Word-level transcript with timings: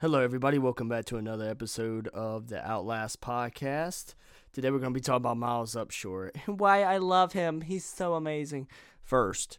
Hello, 0.00 0.20
everybody. 0.20 0.58
Welcome 0.58 0.88
back 0.88 1.04
to 1.06 1.18
another 1.18 1.46
episode 1.46 2.08
of 2.08 2.48
the 2.48 2.66
Outlast 2.66 3.20
podcast. 3.20 4.14
Today, 4.50 4.70
we're 4.70 4.78
going 4.78 4.94
to 4.94 4.98
be 4.98 5.02
talking 5.02 5.16
about 5.16 5.36
Miles 5.36 5.74
Upshur 5.74 6.30
and 6.46 6.58
why 6.58 6.84
I 6.84 6.96
love 6.96 7.34
him. 7.34 7.60
He's 7.60 7.84
so 7.84 8.14
amazing. 8.14 8.66
First, 9.02 9.58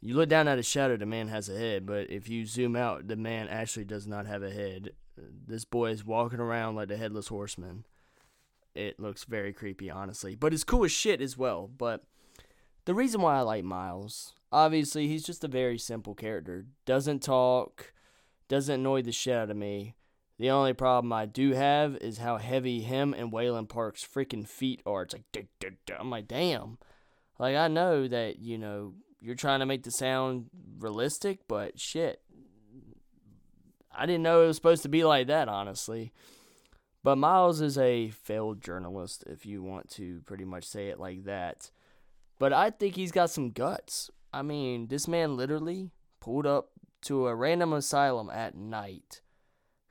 you 0.00 0.14
look 0.14 0.30
down 0.30 0.48
at 0.48 0.56
his 0.56 0.66
shadow, 0.66 0.96
the 0.96 1.04
man 1.04 1.28
has 1.28 1.50
a 1.50 1.58
head, 1.58 1.84
but 1.84 2.08
if 2.08 2.26
you 2.26 2.46
zoom 2.46 2.74
out, 2.74 3.06
the 3.06 3.16
man 3.16 3.48
actually 3.48 3.84
does 3.84 4.06
not 4.06 4.24
have 4.24 4.42
a 4.42 4.50
head. 4.50 4.92
This 5.18 5.66
boy 5.66 5.90
is 5.90 6.06
walking 6.06 6.40
around 6.40 6.76
like 6.76 6.88
the 6.88 6.96
headless 6.96 7.28
horseman. 7.28 7.84
It 8.74 8.98
looks 8.98 9.24
very 9.24 9.52
creepy, 9.52 9.90
honestly, 9.90 10.36
but 10.36 10.54
it's 10.54 10.64
cool 10.64 10.86
as 10.86 10.92
shit 10.92 11.20
as 11.20 11.36
well. 11.36 11.68
But 11.68 12.02
the 12.86 12.94
reason 12.94 13.20
why 13.20 13.36
I 13.36 13.40
like 13.42 13.62
Miles, 13.62 14.32
obviously, 14.50 15.06
he's 15.06 15.26
just 15.26 15.44
a 15.44 15.48
very 15.48 15.76
simple 15.76 16.14
character. 16.14 16.64
Doesn't 16.86 17.22
talk 17.22 17.92
doesn't 18.48 18.80
annoy 18.80 19.02
the 19.02 19.12
shit 19.12 19.34
out 19.34 19.50
of 19.50 19.56
me. 19.56 19.94
The 20.38 20.50
only 20.50 20.74
problem 20.74 21.12
I 21.12 21.26
do 21.26 21.52
have 21.52 21.96
is 21.96 22.18
how 22.18 22.36
heavy 22.36 22.80
him 22.80 23.14
and 23.14 23.32
Waylon 23.32 23.68
Park's 23.68 24.06
freaking 24.06 24.46
feet 24.46 24.82
are. 24.84 25.02
It's 25.02 25.14
like, 25.14 25.24
duh, 25.32 25.42
duh, 25.60 25.70
duh. 25.86 25.96
I'm 25.98 26.10
like, 26.10 26.28
damn. 26.28 26.78
Like, 27.38 27.56
I 27.56 27.68
know 27.68 28.06
that, 28.06 28.38
you 28.38 28.58
know, 28.58 28.94
you're 29.20 29.34
trying 29.34 29.60
to 29.60 29.66
make 29.66 29.82
the 29.82 29.90
sound 29.90 30.46
realistic, 30.78 31.40
but 31.48 31.80
shit. 31.80 32.20
I 33.94 34.04
didn't 34.04 34.22
know 34.22 34.42
it 34.42 34.46
was 34.48 34.56
supposed 34.56 34.82
to 34.82 34.90
be 34.90 35.04
like 35.04 35.28
that, 35.28 35.48
honestly. 35.48 36.12
But 37.02 37.16
Miles 37.16 37.60
is 37.60 37.78
a 37.78 38.10
failed 38.10 38.60
journalist, 38.60 39.24
if 39.26 39.46
you 39.46 39.62
want 39.62 39.88
to 39.92 40.20
pretty 40.26 40.44
much 40.44 40.64
say 40.64 40.88
it 40.88 41.00
like 41.00 41.24
that. 41.24 41.70
But 42.38 42.52
I 42.52 42.70
think 42.70 42.94
he's 42.94 43.12
got 43.12 43.30
some 43.30 43.50
guts. 43.50 44.10
I 44.34 44.42
mean, 44.42 44.88
this 44.88 45.08
man 45.08 45.36
literally 45.36 45.92
pulled 46.20 46.46
up 46.46 46.70
to 47.02 47.26
a 47.26 47.34
random 47.34 47.72
asylum 47.72 48.30
at 48.30 48.54
night, 48.54 49.22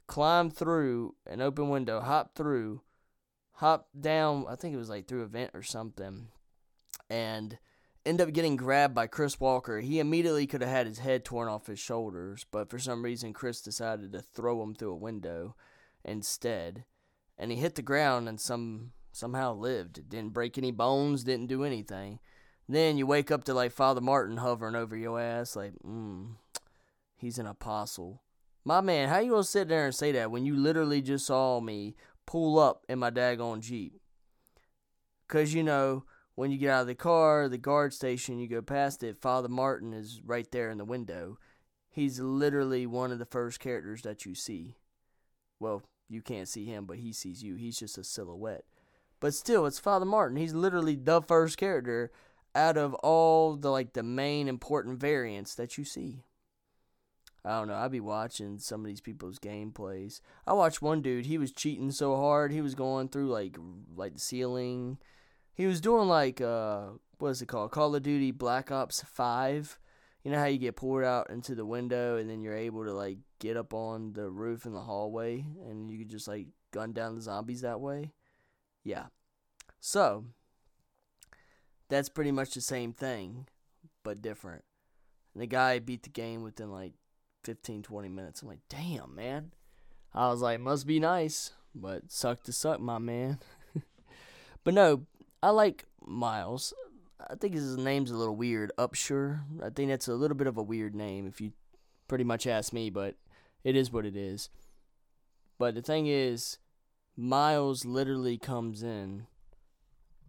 climb 0.08 0.50
through 0.50 1.16
an 1.26 1.42
open 1.42 1.70
window, 1.70 2.02
hop 2.02 2.36
through, 2.36 2.82
hop 3.54 3.88
down, 4.00 4.46
I 4.50 4.56
think 4.56 4.74
it 4.74 4.78
was 4.78 4.90
like 4.90 5.08
through 5.08 5.24
a 5.24 5.28
vent 5.28 5.52
or 5.54 5.64
something, 5.64 6.28
and 7.10 7.58
end 8.06 8.22
up 8.22 8.34
getting 8.34 8.56
grabbed 8.56 8.94
by 8.94 9.08
Chris 9.08 9.40
Walker. 9.40 9.80
He 9.80 10.00
immediately 10.00 10.46
could 10.46 10.62
have 10.62 10.70
had 10.70 10.88
his 10.88 11.00
head 11.00 11.26
torn 11.26 11.48
off 11.48 11.68
his 11.68 11.80
shoulders, 11.80 12.46
but 12.52 12.70
for 12.70 12.80
some 12.80 13.04
reason 13.04 13.34
Chris 13.34 13.62
decided 13.62 14.12
to 14.14 14.22
throw 14.22 14.62
him 14.62 14.76
through 14.76 14.92
a 14.92 14.98
window 14.98 15.56
instead. 16.04 16.86
And 17.38 17.52
he 17.52 17.58
hit 17.58 17.76
the 17.76 17.82
ground 17.82 18.30
and 18.30 18.40
some 18.40 18.92
somehow 19.12 19.54
lived. 19.54 20.10
Didn't 20.10 20.34
break 20.34 20.58
any 20.58 20.72
bones, 20.72 21.24
didn't 21.24 21.48
do 21.48 21.64
anything. 21.64 22.20
Then 22.68 22.98
you 22.98 23.06
wake 23.06 23.32
up 23.32 23.44
to 23.46 23.54
like 23.54 23.72
Father 23.72 24.02
Martin 24.02 24.38
hovering 24.38 24.76
over 24.76 24.96
your 24.96 25.20
ass, 25.20 25.56
like, 25.56 25.74
mm, 25.86 26.36
he's 27.26 27.40
an 27.40 27.48
apostle. 27.48 28.22
My 28.64 28.82
man, 28.82 29.10
how 29.10 29.20
you 29.20 29.32
gonna 29.32 29.44
sit 29.44 29.68
there 29.68 29.86
and 29.86 29.94
say 29.94 30.12
that 30.14 30.32
when 30.32 30.46
you 30.46 30.56
literally 30.56 31.02
just 31.02 31.28
saw 31.28 31.60
me 31.60 31.96
pull 32.26 32.58
up 32.58 32.84
in 32.88 33.00
my 33.00 33.12
daggone 33.12 33.60
Jeep? 33.60 34.00
Cause 35.28 35.54
you 35.54 35.64
know, 35.64 36.06
when 36.36 36.52
you 36.52 36.58
get 36.58 36.70
out 36.70 36.82
of 36.82 36.88
the 36.88 36.96
car, 36.96 37.50
the 37.50 37.58
guard 37.58 37.94
station, 37.94 38.40
you 38.40 38.48
go 38.48 38.62
past 38.62 39.04
it, 39.04 39.18
Father 39.18 39.50
Martin 39.50 39.94
is 39.94 40.22
right 40.24 40.50
there 40.52 40.70
in 40.70 40.78
the 40.78 40.86
window. 40.86 41.38
He's 41.90 42.20
literally 42.20 42.86
one 42.86 43.12
of 43.12 43.20
the 43.20 43.26
first 43.26 43.60
characters 43.60 44.02
that 44.02 44.26
you 44.26 44.36
see. 44.36 44.76
Well, 45.60 45.84
you 46.10 46.22
can't 46.22 46.48
see 46.48 46.66
him, 46.66 46.86
but 46.86 46.98
he 46.98 47.14
sees 47.14 47.42
you. 47.42 47.56
He's 47.56 47.80
just 47.80 47.98
a 47.98 48.04
silhouette. 48.04 48.66
But 49.20 49.34
still, 49.34 49.66
it's 49.66 49.80
Father 49.80 50.06
Martin. 50.06 50.38
He's 50.38 50.54
literally 50.54 50.96
the 50.96 51.22
first 51.22 51.58
character 51.58 52.12
out 52.54 52.78
of 52.78 52.94
all 52.96 53.56
the 53.56 53.72
like 53.72 53.94
the 53.94 54.04
main 54.04 54.48
important 54.48 55.00
variants 55.00 55.56
that 55.56 55.78
you 55.78 55.86
see. 55.86 56.24
I 57.46 57.60
don't 57.60 57.68
know. 57.68 57.76
I'd 57.76 57.92
be 57.92 58.00
watching 58.00 58.58
some 58.58 58.82
of 58.82 58.88
these 58.88 59.02
people's 59.02 59.38
gameplays. 59.38 60.20
I 60.48 60.54
watched 60.54 60.82
one 60.82 61.04
dude. 61.04 61.28
He 61.28 61.38
was 61.38 61.52
cheating 61.52 61.92
so 61.92 62.16
hard. 62.16 62.52
He 62.52 62.62
was 62.62 62.74
going 62.74 63.10
through 63.10 63.30
like 63.30 63.58
like 63.96 64.16
the 64.16 64.20
ceiling. 64.20 64.98
He 65.54 65.68
was 65.68 65.80
doing 65.80 66.08
like 66.08 66.42
uh 66.42 66.88
what 67.20 67.30
is 67.30 67.42
it 67.42 67.48
called? 67.48 67.72
Call 67.72 67.96
of 67.96 68.02
Duty 68.02 68.32
Black 68.32 68.72
Ops 68.72 69.04
Five. 69.04 69.78
You 70.24 70.32
know 70.32 70.40
how 70.40 70.46
you 70.46 70.58
get 70.58 70.76
poured 70.76 71.06
out 71.06 71.30
into 71.30 71.54
the 71.54 71.68
window 71.68 72.18
and 72.18 72.28
then 72.28 72.42
you're 72.42 72.58
able 72.58 72.84
to 72.84 72.94
like 72.94 73.20
get 73.40 73.58
up 73.58 73.76
on 73.76 74.14
the 74.14 74.28
roof 74.28 74.66
in 74.66 74.74
the 74.74 74.82
hallway 74.82 75.46
and 75.68 75.92
you 75.92 76.00
could 76.00 76.10
just 76.10 76.28
like 76.28 76.48
gun 76.72 76.94
down 76.94 77.14
the 77.14 77.22
zombies 77.22 77.62
that 77.62 77.80
way. 77.80 78.12
Yeah. 78.84 79.06
So 79.80 80.26
that's 81.90 82.10
pretty 82.10 82.32
much 82.32 82.56
the 82.56 82.62
same 82.62 82.92
thing, 82.92 83.48
but 84.04 84.24
different. 84.24 84.64
And 85.36 85.44
the 85.44 85.48
guy 85.48 85.78
beat 85.78 86.02
the 86.02 86.10
game 86.10 86.42
within 86.42 86.72
like 86.72 86.94
15, 87.46 87.84
20 87.84 88.10
minutes. 88.10 88.42
I'm 88.42 88.48
like, 88.48 88.68
damn, 88.70 89.16
man. 89.16 89.52
I 90.14 90.30
was 90.30 90.42
like, 90.42 90.60
must 90.60 90.88
be 90.88 91.00
nice, 91.00 91.52
but 91.74 92.12
suck 92.12 92.44
to 92.44 92.52
suck, 92.52 92.80
my 92.80 92.98
man. 92.98 93.40
but 94.64 94.74
no, 94.74 95.04
I 95.44 95.50
like 95.50 95.86
Miles. 96.04 96.74
I 97.30 97.36
think 97.36 97.54
his 97.54 97.78
name's 97.78 98.12
a 98.12 98.18
little 98.18 98.36
weird. 98.36 98.72
Upshur. 98.78 99.42
I 99.64 99.70
think 99.70 99.90
that's 99.90 100.08
a 100.08 100.16
little 100.16 100.38
bit 100.38 100.48
of 100.48 100.58
a 100.58 100.64
weird 100.64 100.96
name 100.96 101.28
if 101.28 101.40
you 101.40 101.54
pretty 102.08 102.24
much 102.24 102.48
ask 102.48 102.74
me, 102.74 102.90
but 102.90 103.16
it 103.64 103.76
is 103.76 103.92
what 103.92 104.06
it 104.06 104.16
is. 104.16 104.50
But 105.58 105.76
the 105.76 105.82
thing 105.82 106.08
is, 106.08 106.58
Miles 107.16 107.86
literally 107.86 108.38
comes 108.38 108.84
in 108.84 109.28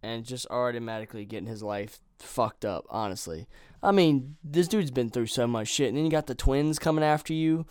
and 0.07 0.25
just 0.25 0.47
automatically 0.51 1.25
getting 1.25 1.49
his 1.49 1.65
life 1.65 1.99
fucked 2.21 2.65
up, 2.65 2.87
honestly. 2.89 3.49
I 3.83 3.91
mean, 3.91 4.37
this 4.45 4.69
dude's 4.69 4.93
been 4.93 5.11
through 5.11 5.27
so 5.27 5.49
much 5.49 5.67
shit, 5.67 5.89
and 5.89 5.97
then 5.97 6.05
you 6.05 6.11
got 6.11 6.29
the 6.29 6.35
twins 6.35 6.79
coming 6.79 7.03
after 7.03 7.33
you. 7.33 7.67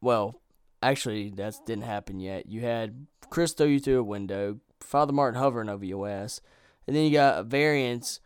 Well, 0.00 0.40
actually, 0.80 1.30
that 1.30 1.54
didn't 1.66 1.84
happen 1.84 2.20
yet. 2.20 2.46
You 2.46 2.60
had 2.60 3.08
Chris 3.30 3.52
throw 3.52 3.66
you 3.66 3.80
through 3.80 3.98
a 3.98 4.04
window, 4.04 4.60
Father 4.80 5.12
Martin 5.12 5.40
hovering 5.40 5.68
over 5.68 5.84
your 5.84 6.08
ass, 6.08 6.40
and 6.86 6.94
then 6.94 7.04
you 7.04 7.10
got 7.10 7.40
a 7.40 7.42
variance, 7.42 8.20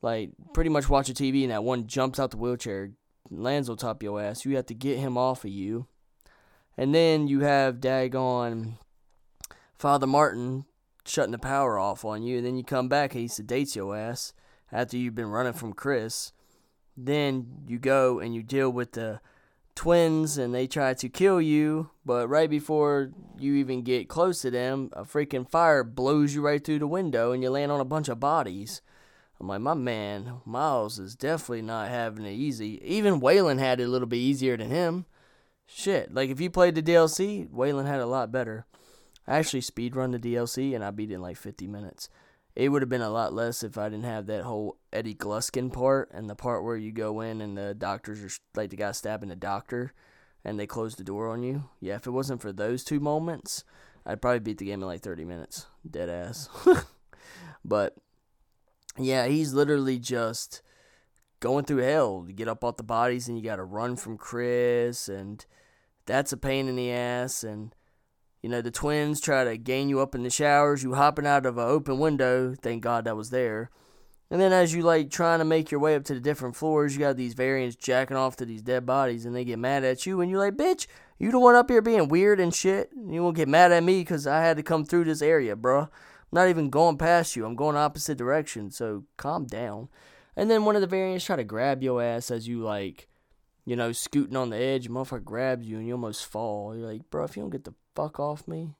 like 0.00 0.30
pretty 0.54 0.70
much 0.70 0.88
watching 0.88 1.14
TV, 1.14 1.42
and 1.42 1.52
that 1.52 1.64
one 1.64 1.86
jumps 1.86 2.18
out 2.18 2.30
the 2.30 2.38
wheelchair, 2.38 2.92
lands 3.30 3.68
on 3.68 3.76
top 3.76 3.98
of 3.98 4.02
your 4.02 4.22
ass. 4.22 4.46
You 4.46 4.56
have 4.56 4.66
to 4.66 4.74
get 4.74 4.98
him 4.98 5.18
off 5.18 5.44
of 5.44 5.50
you, 5.50 5.86
and 6.78 6.94
then 6.94 7.28
you 7.28 7.40
have 7.40 7.76
daggone 7.76 8.78
Father 9.78 10.06
Martin 10.06 10.64
shutting 11.08 11.32
the 11.32 11.38
power 11.38 11.78
off 11.78 12.04
on 12.04 12.22
you, 12.22 12.38
and 12.38 12.46
then 12.46 12.56
you 12.56 12.64
come 12.64 12.88
back 12.88 13.14
and 13.14 13.22
he 13.22 13.28
sedates 13.28 13.74
your 13.74 13.96
ass 13.96 14.32
after 14.70 14.96
you've 14.96 15.14
been 15.14 15.30
running 15.30 15.52
from 15.52 15.72
Chris. 15.72 16.32
Then 16.96 17.62
you 17.66 17.78
go 17.78 18.18
and 18.18 18.34
you 18.34 18.42
deal 18.42 18.70
with 18.70 18.92
the 18.92 19.20
twins 19.74 20.36
and 20.36 20.52
they 20.52 20.66
try 20.66 20.92
to 20.92 21.08
kill 21.08 21.40
you, 21.40 21.90
but 22.04 22.28
right 22.28 22.50
before 22.50 23.12
you 23.38 23.54
even 23.54 23.82
get 23.82 24.08
close 24.08 24.42
to 24.42 24.50
them, 24.50 24.90
a 24.92 25.04
freaking 25.04 25.48
fire 25.48 25.84
blows 25.84 26.34
you 26.34 26.42
right 26.42 26.64
through 26.64 26.80
the 26.80 26.86
window 26.86 27.30
and 27.30 27.42
you 27.42 27.50
land 27.50 27.70
on 27.70 27.80
a 27.80 27.84
bunch 27.84 28.08
of 28.08 28.18
bodies. 28.18 28.82
I'm 29.40 29.46
like, 29.46 29.60
my 29.60 29.74
man, 29.74 30.40
Miles 30.44 30.98
is 30.98 31.14
definitely 31.14 31.62
not 31.62 31.88
having 31.88 32.26
it 32.26 32.32
easy. 32.32 32.80
Even 32.84 33.20
Waylon 33.20 33.60
had 33.60 33.78
it 33.78 33.84
a 33.84 33.88
little 33.88 34.08
bit 34.08 34.16
easier 34.16 34.56
than 34.56 34.68
him. 34.68 35.06
Shit, 35.64 36.12
like 36.12 36.28
if 36.28 36.40
you 36.40 36.50
played 36.50 36.74
the 36.74 36.82
DLC, 36.82 37.48
Waylon 37.48 37.86
had 37.86 38.00
it 38.00 38.02
a 38.02 38.06
lot 38.06 38.32
better. 38.32 38.66
I 39.28 39.38
actually 39.38 39.60
speedrun 39.60 40.12
the 40.12 40.18
DLC 40.18 40.74
and 40.74 40.82
I 40.82 40.90
beat 40.90 41.10
it 41.10 41.16
in 41.16 41.22
like 41.22 41.36
50 41.36 41.66
minutes. 41.66 42.08
It 42.56 42.70
would 42.70 42.80
have 42.80 42.88
been 42.88 43.02
a 43.02 43.10
lot 43.10 43.34
less 43.34 43.62
if 43.62 43.76
I 43.76 43.90
didn't 43.90 44.06
have 44.06 44.26
that 44.26 44.42
whole 44.42 44.78
Eddie 44.90 45.14
Gluskin 45.14 45.70
part 45.70 46.10
and 46.12 46.28
the 46.28 46.34
part 46.34 46.64
where 46.64 46.78
you 46.78 46.90
go 46.90 47.20
in 47.20 47.42
and 47.42 47.56
the 47.56 47.74
doctors 47.74 48.24
are 48.24 48.58
like 48.58 48.70
the 48.70 48.76
guy 48.76 48.90
stabbing 48.92 49.28
the 49.28 49.36
doctor 49.36 49.92
and 50.44 50.58
they 50.58 50.66
close 50.66 50.96
the 50.96 51.04
door 51.04 51.28
on 51.28 51.42
you. 51.42 51.68
Yeah, 51.78 51.96
if 51.96 52.06
it 52.06 52.10
wasn't 52.10 52.40
for 52.40 52.52
those 52.52 52.84
two 52.84 53.00
moments, 53.00 53.64
I'd 54.06 54.22
probably 54.22 54.40
beat 54.40 54.58
the 54.58 54.64
game 54.64 54.80
in 54.80 54.88
like 54.88 55.02
30 55.02 55.26
minutes. 55.26 55.66
Dead 55.88 56.08
ass. 56.08 56.48
but 57.64 57.96
yeah, 58.96 59.26
he's 59.26 59.52
literally 59.52 59.98
just 59.98 60.62
going 61.40 61.66
through 61.66 61.82
hell 61.82 62.24
to 62.26 62.32
get 62.32 62.48
up 62.48 62.64
off 62.64 62.78
the 62.78 62.82
bodies 62.82 63.28
and 63.28 63.36
you 63.36 63.44
got 63.44 63.56
to 63.56 63.64
run 63.64 63.94
from 63.94 64.16
Chris 64.16 65.06
and 65.06 65.44
that's 66.06 66.32
a 66.32 66.36
pain 66.38 66.66
in 66.66 66.76
the 66.76 66.90
ass 66.90 67.44
and 67.44 67.74
you 68.42 68.48
know, 68.48 68.62
the 68.62 68.70
twins 68.70 69.20
try 69.20 69.44
to 69.44 69.56
gain 69.56 69.88
you 69.88 70.00
up 70.00 70.14
in 70.14 70.22
the 70.22 70.30
showers, 70.30 70.82
you 70.82 70.94
hopping 70.94 71.26
out 71.26 71.46
of 71.46 71.58
an 71.58 71.68
open 71.68 71.98
window, 71.98 72.54
thank 72.54 72.82
God 72.82 73.04
that 73.04 73.16
was 73.16 73.30
there. 73.30 73.70
And 74.30 74.40
then 74.40 74.52
as 74.52 74.74
you 74.74 74.82
like 74.82 75.10
trying 75.10 75.38
to 75.38 75.44
make 75.44 75.70
your 75.70 75.80
way 75.80 75.94
up 75.94 76.04
to 76.04 76.14
the 76.14 76.20
different 76.20 76.54
floors, 76.54 76.94
you 76.94 77.00
got 77.00 77.16
these 77.16 77.34
variants 77.34 77.76
jacking 77.76 78.16
off 78.16 78.36
to 78.36 78.44
these 78.44 78.62
dead 78.62 78.84
bodies 78.84 79.24
and 79.24 79.34
they 79.34 79.44
get 79.44 79.58
mad 79.58 79.84
at 79.84 80.04
you 80.04 80.20
and 80.20 80.30
you're 80.30 80.38
like, 80.38 80.56
bitch, 80.56 80.86
you 81.18 81.30
the 81.30 81.38
one 81.38 81.54
up 81.54 81.70
here 81.70 81.80
being 81.80 82.08
weird 82.08 82.38
and 82.38 82.54
shit. 82.54 82.90
You 82.94 83.22
won't 83.22 83.36
get 83.36 83.48
mad 83.48 83.72
at 83.72 83.82
me 83.82 84.00
because 84.00 84.26
I 84.26 84.42
had 84.42 84.58
to 84.58 84.62
come 84.62 84.84
through 84.84 85.04
this 85.04 85.22
area, 85.22 85.56
bruh. 85.56 85.88
Not 86.30 86.48
even 86.48 86.68
going 86.68 86.98
past 86.98 87.36
you. 87.36 87.46
I'm 87.46 87.56
going 87.56 87.76
opposite 87.76 88.18
direction, 88.18 88.70
so 88.70 89.04
calm 89.16 89.46
down. 89.46 89.88
And 90.36 90.50
then 90.50 90.64
one 90.64 90.76
of 90.76 90.82
the 90.82 90.86
variants 90.86 91.24
try 91.24 91.36
to 91.36 91.44
grab 91.44 91.82
your 91.82 92.02
ass 92.02 92.30
as 92.30 92.46
you 92.46 92.60
like, 92.60 93.07
you 93.68 93.76
know, 93.76 93.92
scooting 93.92 94.34
on 94.36 94.48
the 94.48 94.56
edge. 94.56 94.88
Motherfucker 94.88 95.22
grabs 95.22 95.66
you 95.66 95.76
and 95.76 95.86
you 95.86 95.92
almost 95.92 96.24
fall. 96.24 96.74
You're 96.74 96.86
like, 96.86 97.10
bro, 97.10 97.24
if 97.24 97.36
you 97.36 97.42
don't 97.42 97.50
get 97.50 97.64
the 97.64 97.74
fuck 97.94 98.18
off 98.18 98.48
me. 98.48 98.70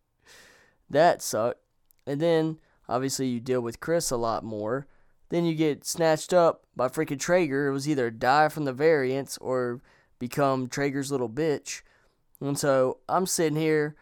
that 0.90 1.22
sucked. 1.22 1.60
And 2.06 2.20
then 2.20 2.58
obviously 2.86 3.28
you 3.28 3.40
deal 3.40 3.62
with 3.62 3.80
Chris 3.80 4.10
a 4.10 4.18
lot 4.18 4.44
more. 4.44 4.86
Then 5.30 5.46
you 5.46 5.54
get 5.54 5.86
snatched 5.86 6.34
up 6.34 6.66
by 6.76 6.88
freaking 6.88 7.16
Trager. 7.16 7.66
It 7.66 7.72
was 7.72 7.88
either 7.88 8.10
die 8.10 8.50
from 8.50 8.66
the 8.66 8.74
variants 8.74 9.38
or 9.38 9.80
become 10.18 10.68
Trager's 10.68 11.10
little 11.10 11.30
bitch. 11.30 11.80
And 12.42 12.58
so 12.58 12.98
I'm 13.08 13.24
sitting 13.24 13.58
here, 13.58 13.96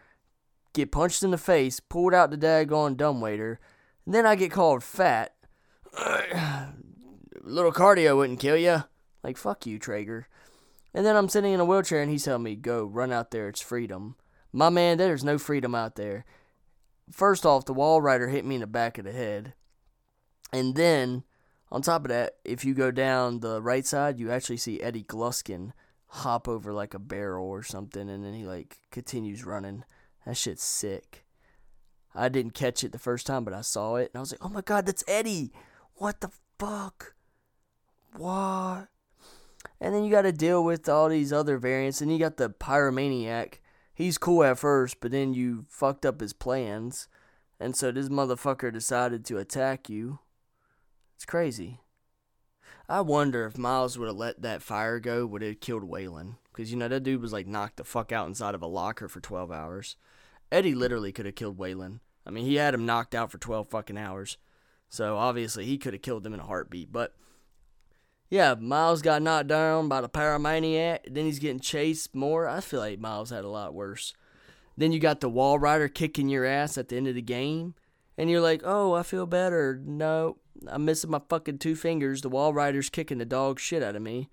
get 0.73 0.91
punched 0.91 1.23
in 1.23 1.31
the 1.31 1.37
face, 1.37 1.79
pulled 1.79 2.13
out 2.13 2.29
the 2.29 2.37
daggone 2.37 2.97
dumbwaiter, 2.97 3.57
and 4.05 4.13
then 4.13 4.25
I 4.25 4.35
get 4.35 4.51
called 4.51 4.83
fat. 4.83 5.33
Little 7.41 7.71
cardio 7.71 8.17
wouldn't 8.17 8.41
kill 8.41 8.57
you. 8.57 8.83
Like, 9.23 9.37
fuck 9.37 9.65
you, 9.65 9.79
Trager. 9.79 10.25
And 10.93 11.05
then 11.05 11.15
I'm 11.15 11.29
sitting 11.29 11.53
in 11.53 11.59
a 11.59 11.65
wheelchair 11.65 12.01
and 12.01 12.11
he's 12.11 12.25
telling 12.25 12.43
me, 12.43 12.55
go, 12.55 12.83
run 12.83 13.11
out 13.11 13.31
there, 13.31 13.47
it's 13.47 13.61
freedom. 13.61 14.15
My 14.51 14.69
man, 14.69 14.97
there's 14.97 15.23
no 15.23 15.37
freedom 15.37 15.73
out 15.73 15.95
there. 15.95 16.25
First 17.11 17.45
off, 17.45 17.65
the 17.65 17.73
Walrider 17.73 18.31
hit 18.31 18.45
me 18.45 18.55
in 18.55 18.61
the 18.61 18.67
back 18.67 18.97
of 18.97 19.05
the 19.05 19.11
head. 19.11 19.53
And 20.51 20.75
then, 20.75 21.23
on 21.71 21.81
top 21.81 22.05
of 22.05 22.09
that, 22.09 22.35
if 22.45 22.63
you 22.63 22.75
go 22.75 22.91
down 22.91 23.39
the 23.39 23.61
right 23.61 23.85
side, 23.85 24.19
you 24.19 24.31
actually 24.31 24.57
see 24.57 24.81
Eddie 24.81 25.03
Gluskin 25.03 25.71
hop 26.07 26.47
over 26.47 26.71
like 26.71 26.93
a 26.93 26.99
barrel 26.99 27.47
or 27.47 27.63
something, 27.63 28.07
and 28.07 28.23
then 28.23 28.35
he 28.35 28.43
like 28.43 28.77
continues 28.91 29.43
running. 29.43 29.83
That 30.25 30.37
shit's 30.37 30.63
sick. 30.63 31.25
I 32.13 32.29
didn't 32.29 32.53
catch 32.53 32.83
it 32.83 32.91
the 32.91 32.99
first 32.99 33.25
time, 33.25 33.43
but 33.43 33.55
I 33.55 33.61
saw 33.61 33.95
it, 33.95 34.11
and 34.13 34.17
I 34.17 34.19
was 34.19 34.31
like, 34.31 34.45
oh 34.45 34.49
my 34.49 34.61
god, 34.61 34.85
that's 34.85 35.03
Eddie! 35.07 35.51
What 35.95 36.21
the 36.21 36.29
fuck? 36.59 37.15
What? 38.15 38.89
And 39.83 39.93
then 39.93 40.05
you 40.05 40.11
got 40.11 40.21
to 40.21 40.31
deal 40.31 40.63
with 40.63 40.87
all 40.87 41.09
these 41.09 41.33
other 41.33 41.57
variants, 41.57 41.99
and 41.99 42.09
you 42.09 42.17
got 42.17 42.37
the 42.37 42.49
Pyromaniac. 42.49 43.55
He's 43.93 44.17
cool 44.17 44.45
at 44.45 44.57
first, 44.57 45.01
but 45.01 45.11
then 45.11 45.33
you 45.33 45.65
fucked 45.67 46.05
up 46.05 46.21
his 46.21 46.31
plans, 46.31 47.09
and 47.59 47.75
so 47.75 47.91
this 47.91 48.07
motherfucker 48.07 48.71
decided 48.71 49.25
to 49.25 49.39
attack 49.39 49.89
you. 49.89 50.19
It's 51.17 51.25
crazy. 51.25 51.81
I 52.87 53.01
wonder 53.01 53.45
if 53.45 53.57
Miles 53.57 53.99
would 53.99 54.07
have 54.07 54.15
let 54.15 54.41
that 54.41 54.61
fire 54.61 55.01
go, 55.01 55.25
would 55.25 55.43
it 55.43 55.47
have 55.47 55.59
killed 55.59 55.83
Waylon? 55.83 56.37
Because, 56.53 56.71
you 56.71 56.77
know, 56.77 56.87
that 56.87 57.03
dude 57.03 57.21
was 57.21 57.33
like 57.33 57.45
knocked 57.45 57.75
the 57.75 57.83
fuck 57.83 58.13
out 58.13 58.29
inside 58.29 58.55
of 58.55 58.61
a 58.61 58.67
locker 58.67 59.09
for 59.09 59.19
12 59.19 59.51
hours. 59.51 59.97
Eddie 60.49 60.75
literally 60.75 61.11
could 61.11 61.25
have 61.25 61.35
killed 61.35 61.57
Waylon. 61.57 61.99
I 62.25 62.29
mean, 62.29 62.45
he 62.45 62.55
had 62.55 62.73
him 62.73 62.85
knocked 62.85 63.13
out 63.13 63.31
for 63.31 63.37
12 63.37 63.67
fucking 63.67 63.97
hours. 63.97 64.37
So 64.87 65.17
obviously 65.17 65.65
he 65.65 65.77
could 65.77 65.93
have 65.93 66.01
killed 66.01 66.25
him 66.25 66.33
in 66.33 66.39
a 66.39 66.45
heartbeat. 66.45 66.93
But 66.93 67.15
yeah, 68.33 68.55
Miles 68.59 69.03
got 69.03 69.21
knocked 69.21 69.49
down 69.49 69.87
by 69.87 70.01
the 70.01 70.09
Pyromaniac. 70.09 71.01
Then 71.05 71.25
he's 71.25 71.37
getting 71.37 71.59
chased 71.59 72.15
more. 72.15 72.49
I 72.49 72.61
feel 72.61 72.79
like 72.79 72.97
Miles 72.97 73.29
had 73.29 73.45
a 73.45 73.47
lot 73.47 73.75
worse. 73.75 74.15
Then 74.75 74.91
you 74.91 74.99
got 74.99 75.19
the 75.21 75.29
Walrider 75.29 75.93
kicking 75.93 76.29
your 76.29 76.43
ass 76.43 76.75
at 76.75 76.89
the 76.89 76.97
end 76.97 77.07
of 77.07 77.13
the 77.13 77.21
game. 77.21 77.75
And 78.17 78.31
you're 78.31 78.41
like, 78.41 78.61
oh, 78.65 78.93
I 78.93 79.03
feel 79.03 79.27
better. 79.27 79.79
No, 79.85 80.37
I'm 80.65 80.83
missing 80.83 81.11
my 81.11 81.21
fucking 81.29 81.59
two 81.59 81.75
fingers. 81.75 82.21
The 82.21 82.29
Walrider's 82.31 82.89
kicking 82.89 83.19
the 83.19 83.25
dog 83.25 83.59
shit 83.59 83.83
out 83.83 83.95
of 83.95 84.01
me. 84.01 84.29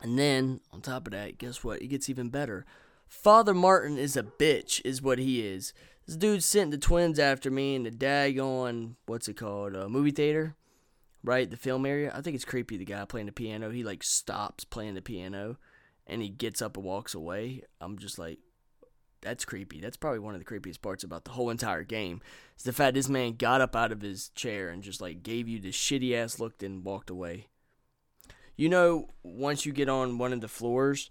And 0.00 0.18
then, 0.18 0.60
on 0.72 0.80
top 0.80 1.06
of 1.06 1.12
that, 1.12 1.36
guess 1.36 1.62
what? 1.62 1.82
It 1.82 1.88
gets 1.88 2.08
even 2.08 2.30
better. 2.30 2.64
Father 3.06 3.52
Martin 3.52 3.98
is 3.98 4.16
a 4.16 4.22
bitch, 4.22 4.80
is 4.82 5.02
what 5.02 5.18
he 5.18 5.46
is. 5.46 5.74
This 6.06 6.16
dude 6.16 6.42
sent 6.42 6.70
the 6.70 6.78
twins 6.78 7.18
after 7.18 7.50
me 7.50 7.74
in 7.74 7.82
the 7.82 7.90
daggone, 7.90 8.94
what's 9.04 9.28
it 9.28 9.36
called, 9.36 9.76
a 9.76 9.90
movie 9.90 10.10
theater, 10.10 10.56
right? 11.24 11.50
The 11.50 11.56
film 11.56 11.86
area. 11.86 12.12
I 12.14 12.20
think 12.20 12.36
it's 12.36 12.44
creepy. 12.44 12.76
The 12.76 12.84
guy 12.84 13.04
playing 13.06 13.26
the 13.26 13.32
piano, 13.32 13.70
he 13.70 13.82
like 13.82 14.04
stops 14.04 14.64
playing 14.64 14.94
the 14.94 15.02
piano 15.02 15.56
and 16.06 16.22
he 16.22 16.28
gets 16.28 16.62
up 16.62 16.76
and 16.76 16.84
walks 16.84 17.14
away. 17.14 17.62
I'm 17.80 17.98
just 17.98 18.18
like, 18.18 18.38
that's 19.22 19.46
creepy. 19.46 19.80
That's 19.80 19.96
probably 19.96 20.18
one 20.18 20.34
of 20.34 20.44
the 20.44 20.44
creepiest 20.44 20.82
parts 20.82 21.02
about 21.02 21.24
the 21.24 21.30
whole 21.30 21.48
entire 21.48 21.82
game. 21.82 22.20
Is 22.58 22.64
the 22.64 22.74
fact 22.74 22.94
this 22.94 23.08
man 23.08 23.36
got 23.36 23.62
up 23.62 23.74
out 23.74 23.90
of 23.90 24.02
his 24.02 24.28
chair 24.30 24.68
and 24.68 24.82
just 24.82 25.00
like 25.00 25.22
gave 25.22 25.48
you 25.48 25.58
this 25.58 25.74
shitty 25.74 26.14
ass 26.14 26.38
look 26.38 26.62
and 26.62 26.84
walked 26.84 27.08
away. 27.08 27.48
You 28.54 28.68
know, 28.68 29.08
once 29.22 29.64
you 29.66 29.72
get 29.72 29.88
on 29.88 30.18
one 30.18 30.32
of 30.32 30.42
the 30.42 30.46
floors, 30.46 31.10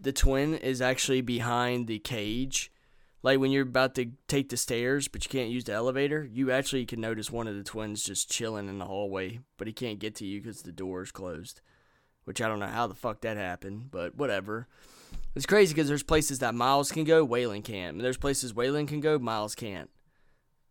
the 0.00 0.12
twin 0.12 0.54
is 0.54 0.80
actually 0.80 1.20
behind 1.20 1.86
the 1.86 1.98
cage. 1.98 2.72
Like 3.22 3.40
when 3.40 3.50
you're 3.50 3.62
about 3.62 3.94
to 3.96 4.12
take 4.28 4.48
the 4.48 4.56
stairs, 4.56 5.08
but 5.08 5.24
you 5.24 5.30
can't 5.30 5.50
use 5.50 5.64
the 5.64 5.72
elevator, 5.72 6.28
you 6.30 6.52
actually 6.52 6.86
can 6.86 7.00
notice 7.00 7.30
one 7.30 7.48
of 7.48 7.56
the 7.56 7.64
twins 7.64 8.04
just 8.04 8.30
chilling 8.30 8.68
in 8.68 8.78
the 8.78 8.84
hallway, 8.84 9.40
but 9.56 9.66
he 9.66 9.72
can't 9.72 9.98
get 9.98 10.14
to 10.16 10.26
you 10.26 10.40
because 10.40 10.62
the 10.62 10.72
door 10.72 11.02
is 11.02 11.10
closed. 11.10 11.60
Which 12.24 12.40
I 12.40 12.46
don't 12.48 12.60
know 12.60 12.66
how 12.66 12.86
the 12.86 12.94
fuck 12.94 13.22
that 13.22 13.36
happened, 13.36 13.90
but 13.90 14.14
whatever. 14.14 14.68
It's 15.34 15.46
crazy 15.46 15.74
because 15.74 15.88
there's 15.88 16.02
places 16.02 16.40
that 16.40 16.54
Miles 16.54 16.92
can 16.92 17.04
go, 17.04 17.26
Waylon 17.26 17.64
can't. 17.64 17.96
And 17.96 18.04
there's 18.04 18.18
places 18.18 18.52
Waylon 18.52 18.86
can 18.86 19.00
go, 19.00 19.18
Miles 19.18 19.54
can't. 19.54 19.90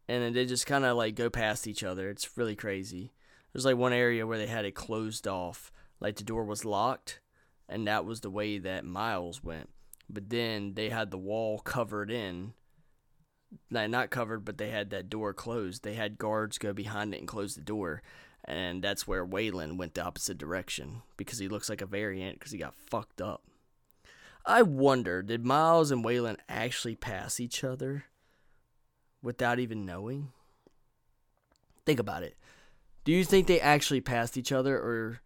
And 0.07 0.23
then 0.23 0.33
they 0.33 0.45
just 0.45 0.67
kind 0.67 0.85
of 0.85 0.95
like 0.95 1.15
go 1.15 1.29
past 1.29 1.67
each 1.67 1.83
other. 1.83 2.09
It's 2.09 2.37
really 2.37 2.55
crazy. 2.55 3.11
There's 3.51 3.65
like 3.65 3.75
one 3.75 3.93
area 3.93 4.27
where 4.27 4.37
they 4.37 4.47
had 4.47 4.65
it 4.65 4.75
closed 4.75 5.27
off, 5.27 5.71
like 5.99 6.15
the 6.15 6.23
door 6.23 6.45
was 6.45 6.63
locked, 6.63 7.19
and 7.67 7.87
that 7.87 8.05
was 8.05 8.21
the 8.21 8.29
way 8.29 8.59
that 8.59 8.85
Miles 8.85 9.43
went. 9.43 9.69
But 10.09 10.29
then 10.29 10.73
they 10.73 10.89
had 10.89 11.11
the 11.11 11.17
wall 11.17 11.59
covered 11.59 12.09
in. 12.09 12.53
Not 13.69 14.09
covered, 14.09 14.45
but 14.45 14.57
they 14.57 14.69
had 14.69 14.89
that 14.89 15.09
door 15.09 15.33
closed. 15.33 15.83
They 15.83 15.95
had 15.95 16.17
guards 16.17 16.57
go 16.57 16.73
behind 16.73 17.13
it 17.13 17.19
and 17.19 17.27
close 17.27 17.55
the 17.55 17.61
door. 17.61 18.01
And 18.45 18.81
that's 18.81 19.07
where 19.07 19.25
Waylon 19.25 19.77
went 19.77 19.93
the 19.93 20.05
opposite 20.05 20.37
direction 20.37 21.01
because 21.17 21.39
he 21.39 21.49
looks 21.49 21.69
like 21.69 21.81
a 21.81 21.85
variant 21.85 22.39
because 22.39 22.51
he 22.51 22.57
got 22.57 22.75
fucked 22.75 23.21
up. 23.21 23.43
I 24.45 24.61
wonder, 24.61 25.21
did 25.21 25.45
Miles 25.45 25.91
and 25.91 26.05
Waylon 26.05 26.37
actually 26.47 26.95
pass 26.95 27.41
each 27.41 27.65
other 27.65 28.05
without 29.21 29.59
even 29.59 29.85
knowing? 29.85 30.31
Think 31.85 31.99
about 31.99 32.23
it. 32.23 32.37
Do 33.03 33.11
you 33.11 33.25
think 33.25 33.47
they 33.47 33.59
actually 33.59 33.99
passed 33.99 34.37
each 34.37 34.53
other, 34.53 34.77
or 34.77 35.19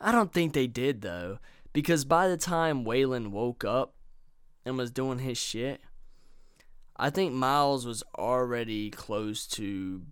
I 0.00 0.12
don't 0.12 0.32
think 0.32 0.52
they 0.52 0.68
did 0.68 1.02
though, 1.02 1.38
because 1.72 2.04
by 2.04 2.28
the 2.28 2.36
time 2.36 2.84
Waylon 2.84 3.32
woke 3.32 3.64
up 3.64 3.94
and 4.68 4.78
was 4.78 4.90
doing 4.90 5.18
his 5.18 5.38
shit, 5.38 5.80
I 6.96 7.10
think 7.10 7.32
Miles 7.32 7.86
was 7.86 8.02
already 8.16 8.90
close 8.90 9.46
to, 9.48 10.02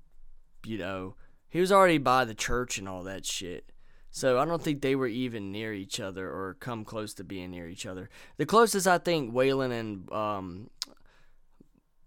you 0.65 0.79
know, 0.79 1.15
he 1.49 1.61
was 1.61 1.73
already 1.73 1.99
by 1.99 2.25
the 2.25 2.35
church 2.35 2.79
and 2.79 2.89
all 2.89 3.03
that 3.05 3.25
shit. 3.25 3.71
So 4.11 4.39
I 4.39 4.45
don't 4.45 4.63
think 4.63 4.81
they 4.81 4.97
were 4.97 5.07
even 5.07 5.53
near 5.53 5.75
each 5.75 6.01
other 6.01 6.29
or 6.29 6.57
come 6.59 6.85
close 6.85 7.13
to 7.15 7.25
being 7.25 7.51
near 7.51 7.69
each 7.69 7.85
other. 7.85 8.09
The 8.39 8.47
closest 8.47 8.87
I 8.87 8.99
think 8.99 9.35
Waylon 9.35 9.73
and 9.79 10.11
um, 10.13 10.71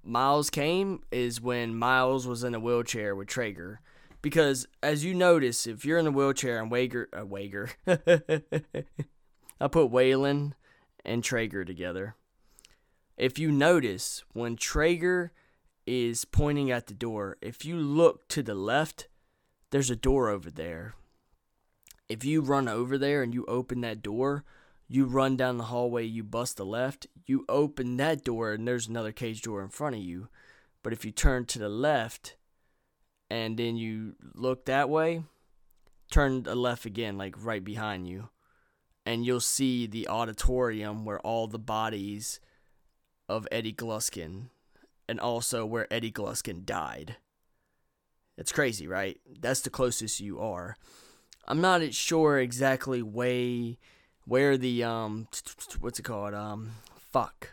Miles 0.04 0.50
came 0.50 1.04
is 1.12 1.40
when 1.40 1.78
Miles 1.78 2.26
was 2.26 2.44
in 2.44 2.56
a 2.56 2.60
wheelchair 2.60 3.16
with 3.16 3.28
Trager. 3.28 3.78
Because 4.22 4.68
as 4.82 5.06
you 5.06 5.14
notice, 5.14 5.68
if 5.68 5.86
you're 5.86 6.00
in 6.00 6.08
a 6.08 6.12
wheelchair 6.12 6.60
and 6.60 6.72
Wager, 6.72 7.08
uh, 7.18 7.26
Wager, 7.26 7.70
I 7.88 9.68
put 9.68 9.92
Waylon 9.92 10.54
and 11.06 11.24
Trager 11.24 11.66
together. 11.66 12.16
If 13.20 13.38
you 13.38 13.52
notice, 13.52 14.24
when 14.34 14.56
Trager 14.56 15.30
is 15.86 16.26
pointing 16.26 16.72
at 16.72 16.88
the 16.88 16.94
door, 16.94 17.38
if 17.42 17.66
you 17.66 17.78
look 17.78 18.28
to 18.30 18.42
the 18.42 18.56
left, 18.56 19.08
there's 19.70 19.92
a 19.92 19.96
door 19.96 20.30
over 20.30 20.50
there 20.50 20.96
if 22.10 22.26
you 22.26 22.42
run 22.42 22.68
over 22.68 22.98
there 22.98 23.22
and 23.22 23.34
you 23.34 23.46
open 23.46 23.82
that 23.82 24.02
door, 24.02 24.44
you 24.88 25.06
run 25.06 25.38
down 25.38 25.58
the 25.58 25.66
hallway, 25.66 26.04
you 26.04 26.24
bust 26.24 26.58
the 26.58 26.66
left, 26.66 27.06
you 27.26 27.46
open 27.48 27.98
that 27.98 28.24
door, 28.24 28.52
and 28.52 28.68
there's 28.68 28.88
another 28.88 29.12
cage 29.12 29.44
door 29.44 29.62
in 29.62 29.70
front 29.70 29.96
of 29.96 30.02
you. 30.02 30.28
But 30.82 30.92
if 30.92 31.06
you 31.06 31.12
turn 31.12 31.46
to 31.46 31.60
the 31.60 31.70
left 31.70 32.36
and 33.30 33.58
then 33.58 33.78
you 33.78 34.16
look 34.34 34.66
that 34.66 34.90
way, 34.90 35.24
turn 36.12 36.44
the 36.44 36.56
left 36.56 36.86
again, 36.86 37.18
like 37.18 37.36
right 37.38 37.64
behind 37.64 38.08
you, 38.08 38.30
and 39.06 39.24
you'll 39.24 39.40
see 39.40 39.86
the 39.86 40.08
auditorium 40.08 41.06
where 41.06 41.20
all 41.20 41.46
the 41.46 41.60
bodies 41.60 42.40
of 43.30 43.48
Eddie 43.52 43.74
Gluskin 43.74 44.50
and 45.08 45.20
also 45.20 45.66
where 45.66 45.92
Eddie 45.94 46.12
Gluskin 46.12 46.66
died. 46.66 47.16
It's 48.38 48.52
crazy, 48.52 48.88
right? 48.88 49.20
That's 49.40 49.62
the 49.62 49.70
closest 49.70 50.20
you 50.20 50.40
are. 50.40 50.76
I'm 51.48 51.62
not 51.62 51.94
sure 51.94 52.38
exactly 52.38 53.02
way 53.02 53.78
where 54.26 54.58
the 54.58 54.84
um 54.84 55.28
what's 55.80 55.98
it 55.98 56.04
called 56.04 56.36
um 56.36 56.74
fuck 56.96 57.50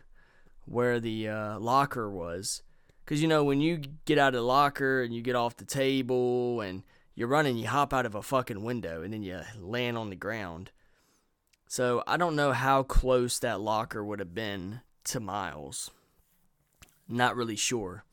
where 0.66 1.00
the 1.00 1.26
uh, 1.26 1.58
locker 1.58 2.10
was 2.10 2.62
because 3.02 3.22
you 3.22 3.28
know 3.28 3.42
when 3.42 3.62
you 3.62 3.80
get 4.04 4.18
out 4.18 4.34
of 4.34 4.40
the 4.40 4.42
locker 4.42 5.02
and 5.02 5.14
you 5.14 5.22
get 5.22 5.34
off 5.34 5.56
the 5.56 5.64
table 5.64 6.60
and 6.60 6.82
you're 7.14 7.28
running 7.28 7.56
you 7.56 7.66
hop 7.66 7.94
out 7.94 8.04
of 8.04 8.14
a 8.14 8.22
fucking 8.22 8.62
window 8.62 9.02
and 9.02 9.14
then 9.14 9.22
you 9.22 9.40
land 9.58 9.96
on 9.96 10.10
the 10.10 10.16
ground 10.16 10.70
so 11.66 12.02
i 12.06 12.18
don't 12.18 12.36
know 12.36 12.52
how 12.52 12.82
close 12.82 13.38
that 13.38 13.60
locker 13.60 14.04
would 14.04 14.18
have 14.18 14.34
been 14.34 14.82
to 15.06 15.20
miles 15.20 15.90
not 17.08 17.36
really 17.36 17.56
sure 17.56 18.04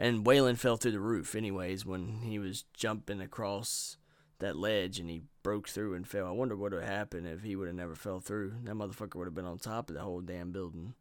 and 0.00 0.24
Waylon 0.24 0.56
fell 0.56 0.78
through 0.78 0.92
the 0.92 1.00
roof 1.00 1.34
anyways 1.34 1.84
when 1.84 2.20
he 2.22 2.38
was 2.38 2.64
jumping 2.72 3.20
across 3.20 3.98
that 4.38 4.56
ledge 4.56 4.98
and 4.98 5.10
he 5.10 5.22
broke 5.42 5.68
through 5.68 5.94
and 5.94 6.08
fell. 6.08 6.26
I 6.26 6.30
wonder 6.30 6.56
what 6.56 6.72
would 6.72 6.82
have 6.82 6.90
happened 6.90 7.26
if 7.26 7.42
he 7.42 7.54
would 7.54 7.68
have 7.68 7.76
never 7.76 7.94
fell 7.94 8.18
through. 8.18 8.54
That 8.64 8.74
motherfucker 8.74 9.16
would 9.16 9.26
have 9.26 9.34
been 9.34 9.44
on 9.44 9.58
top 9.58 9.90
of 9.90 9.94
the 9.94 10.02
whole 10.02 10.22
damn 10.22 10.52
building. 10.52 10.94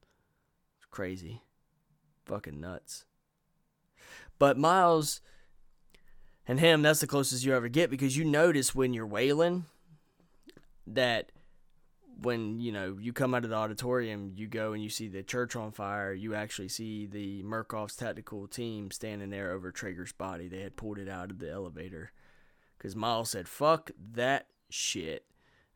It's 0.78 0.86
crazy. 0.92 1.42
Fucking 2.26 2.60
nuts. 2.60 3.06
But 4.38 4.58
Miles 4.58 5.22
and 6.46 6.60
him, 6.60 6.82
that's 6.82 7.00
the 7.00 7.08
closest 7.08 7.46
you 7.46 7.56
ever 7.56 7.70
get 7.70 7.90
because 7.90 8.18
you 8.18 8.26
notice 8.26 8.76
when 8.76 8.94
you're 8.94 9.08
Waylon 9.08 9.64
that 10.86 11.32
when 12.22 12.60
you 12.60 12.72
know 12.72 12.98
you 13.00 13.14
come 13.14 13.34
out 13.34 13.44
of 13.44 13.50
the 13.50 13.56
auditorium, 13.56 14.34
you 14.36 14.48
go 14.48 14.74
and 14.74 14.84
you 14.84 14.90
see 14.90 15.08
the 15.08 15.24
church 15.24 15.56
on 15.56 15.72
fire. 15.72 16.14
You 16.14 16.36
actually 16.36 16.70
see 16.70 17.06
the 17.06 17.44
Murkoff's 17.44 17.96
tactical 17.96 18.48
team 18.48 18.92
standing 18.92 19.30
there 19.30 19.52
over 19.52 19.72
Trager's 19.72 20.12
body. 20.12 20.48
They 20.48 20.62
had 20.62 20.76
pulled 20.76 20.98
it 20.98 21.10
out 21.10 21.32
of 21.32 21.40
the 21.40 21.52
elevator 21.52 22.12
because 22.78 22.96
Miles 22.96 23.32
said, 23.32 23.48
"Fuck 23.48 23.92
that 24.14 24.48
shit," 24.70 25.26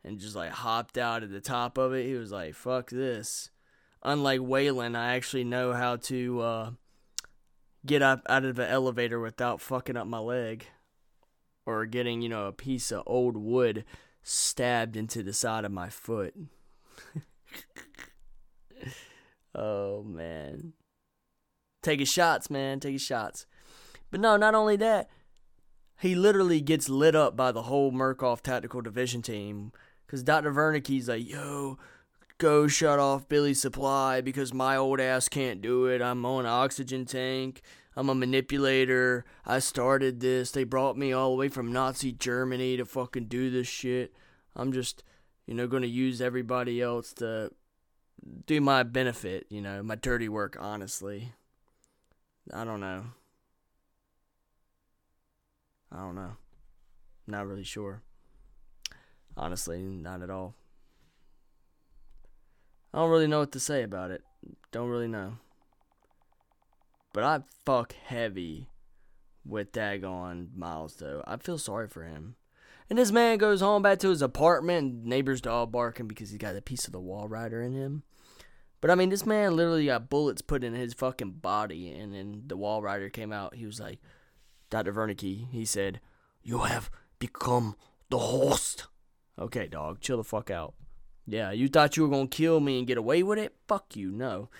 and 0.02 0.18
just 0.18 0.36
like 0.36 0.50
hopped 0.50 0.98
out 0.98 1.22
at 1.22 1.30
the 1.30 1.40
top 1.40 1.78
of 1.78 1.92
it. 1.92 2.06
He 2.06 2.14
was 2.14 2.32
like, 2.32 2.54
"Fuck 2.54 2.90
this." 2.90 3.50
Unlike 4.02 4.40
Waylon, 4.40 4.96
I 4.96 5.14
actually 5.14 5.44
know 5.44 5.72
how 5.72 5.96
to 5.96 6.40
uh, 6.40 6.70
get 7.86 8.02
up 8.02 8.20
out 8.28 8.44
of 8.44 8.56
the 8.56 8.68
elevator 8.68 9.18
without 9.18 9.62
fucking 9.62 9.96
up 9.96 10.06
my 10.06 10.18
leg 10.18 10.66
or 11.64 11.86
getting, 11.86 12.20
you 12.20 12.28
know, 12.28 12.46
a 12.46 12.52
piece 12.52 12.92
of 12.92 13.02
old 13.06 13.36
wood 13.36 13.84
stabbed 14.24 14.96
into 14.96 15.22
the 15.22 15.32
side 15.32 15.64
of 15.64 15.70
my 15.70 15.88
foot. 15.88 16.34
oh 19.54 20.02
man. 20.02 20.72
Take 21.82 21.98
Taking 21.98 22.06
shots, 22.06 22.50
man, 22.50 22.80
Take 22.80 22.88
taking 22.88 22.98
shots. 22.98 23.46
But 24.10 24.20
no, 24.20 24.36
not 24.36 24.54
only 24.54 24.76
that, 24.76 25.10
he 26.00 26.14
literally 26.14 26.60
gets 26.60 26.88
lit 26.88 27.14
up 27.14 27.36
by 27.36 27.52
the 27.52 27.62
whole 27.62 27.92
Murkoff 27.92 28.40
tactical 28.40 28.80
division 28.80 29.22
team. 29.22 29.72
Cause 30.08 30.22
Dr. 30.22 30.52
Wernicke's 30.52 31.08
like, 31.08 31.28
yo, 31.28 31.78
go 32.38 32.66
shut 32.66 32.98
off 32.98 33.28
Billy's 33.28 33.60
supply 33.60 34.20
because 34.20 34.54
my 34.54 34.76
old 34.76 35.00
ass 35.00 35.28
can't 35.28 35.60
do 35.60 35.86
it. 35.86 36.00
I'm 36.00 36.24
on 36.24 36.46
an 36.46 36.50
oxygen 36.50 37.04
tank. 37.04 37.62
I'm 37.96 38.08
a 38.08 38.14
manipulator. 38.14 39.24
I 39.46 39.60
started 39.60 40.20
this. 40.20 40.50
They 40.50 40.64
brought 40.64 40.96
me 40.96 41.12
all 41.12 41.30
the 41.30 41.36
way 41.36 41.48
from 41.48 41.72
Nazi 41.72 42.12
Germany 42.12 42.76
to 42.76 42.84
fucking 42.84 43.26
do 43.26 43.50
this 43.50 43.68
shit. 43.68 44.12
I'm 44.56 44.72
just, 44.72 45.04
you 45.46 45.54
know, 45.54 45.66
going 45.66 45.82
to 45.82 45.88
use 45.88 46.20
everybody 46.20 46.80
else 46.80 47.12
to 47.14 47.50
do 48.46 48.60
my 48.60 48.82
benefit, 48.82 49.46
you 49.48 49.60
know, 49.60 49.82
my 49.82 49.94
dirty 49.94 50.28
work, 50.28 50.56
honestly. 50.58 51.32
I 52.52 52.64
don't 52.64 52.80
know. 52.80 53.04
I 55.92 55.98
don't 55.98 56.16
know. 56.16 56.32
Not 57.26 57.46
really 57.46 57.64
sure. 57.64 58.02
Honestly, 59.36 59.80
not 59.82 60.22
at 60.22 60.30
all. 60.30 60.54
I 62.92 62.98
don't 62.98 63.10
really 63.10 63.26
know 63.26 63.40
what 63.40 63.52
to 63.52 63.60
say 63.60 63.82
about 63.82 64.10
it. 64.10 64.22
Don't 64.70 64.88
really 64.88 65.08
know. 65.08 65.38
But 67.14 67.22
I 67.22 67.40
fuck 67.64 67.94
heavy 67.94 68.68
with 69.46 69.72
daggone 69.72 70.48
Miles 70.54 70.96
though. 70.96 71.22
I 71.26 71.36
feel 71.36 71.58
sorry 71.58 71.86
for 71.88 72.02
him. 72.02 72.34
And 72.90 72.98
this 72.98 73.12
man 73.12 73.38
goes 73.38 73.60
home 73.60 73.82
back 73.82 74.00
to 74.00 74.10
his 74.10 74.20
apartment 74.20 75.06
neighbors 75.06 75.40
dog 75.40 75.72
barking 75.72 76.08
because 76.08 76.30
he's 76.30 76.38
got 76.38 76.56
a 76.56 76.60
piece 76.60 76.86
of 76.86 76.92
the 76.92 77.00
Walrider 77.00 77.64
in 77.64 77.72
him. 77.72 78.02
But 78.80 78.90
I 78.90 78.96
mean 78.96 79.10
this 79.10 79.24
man 79.24 79.54
literally 79.54 79.86
got 79.86 80.10
bullets 80.10 80.42
put 80.42 80.64
in 80.64 80.74
his 80.74 80.92
fucking 80.92 81.34
body 81.34 81.88
and 81.92 82.12
then 82.12 82.42
the 82.48 82.58
Walrider 82.58 83.10
came 83.12 83.32
out. 83.32 83.54
He 83.54 83.64
was 83.64 83.78
like 83.78 84.00
Dr. 84.68 84.92
Wernicke, 84.92 85.48
he 85.52 85.64
said, 85.64 86.00
You 86.42 86.58
have 86.58 86.90
become 87.20 87.76
the 88.10 88.18
host. 88.18 88.88
Okay, 89.38 89.68
dog, 89.68 90.00
chill 90.00 90.16
the 90.16 90.24
fuck 90.24 90.50
out. 90.50 90.74
Yeah, 91.28 91.52
you 91.52 91.68
thought 91.68 91.96
you 91.96 92.02
were 92.02 92.08
gonna 92.08 92.26
kill 92.26 92.58
me 92.58 92.78
and 92.78 92.88
get 92.88 92.98
away 92.98 93.22
with 93.22 93.38
it? 93.38 93.54
Fuck 93.68 93.94
you, 93.94 94.10
no. 94.10 94.50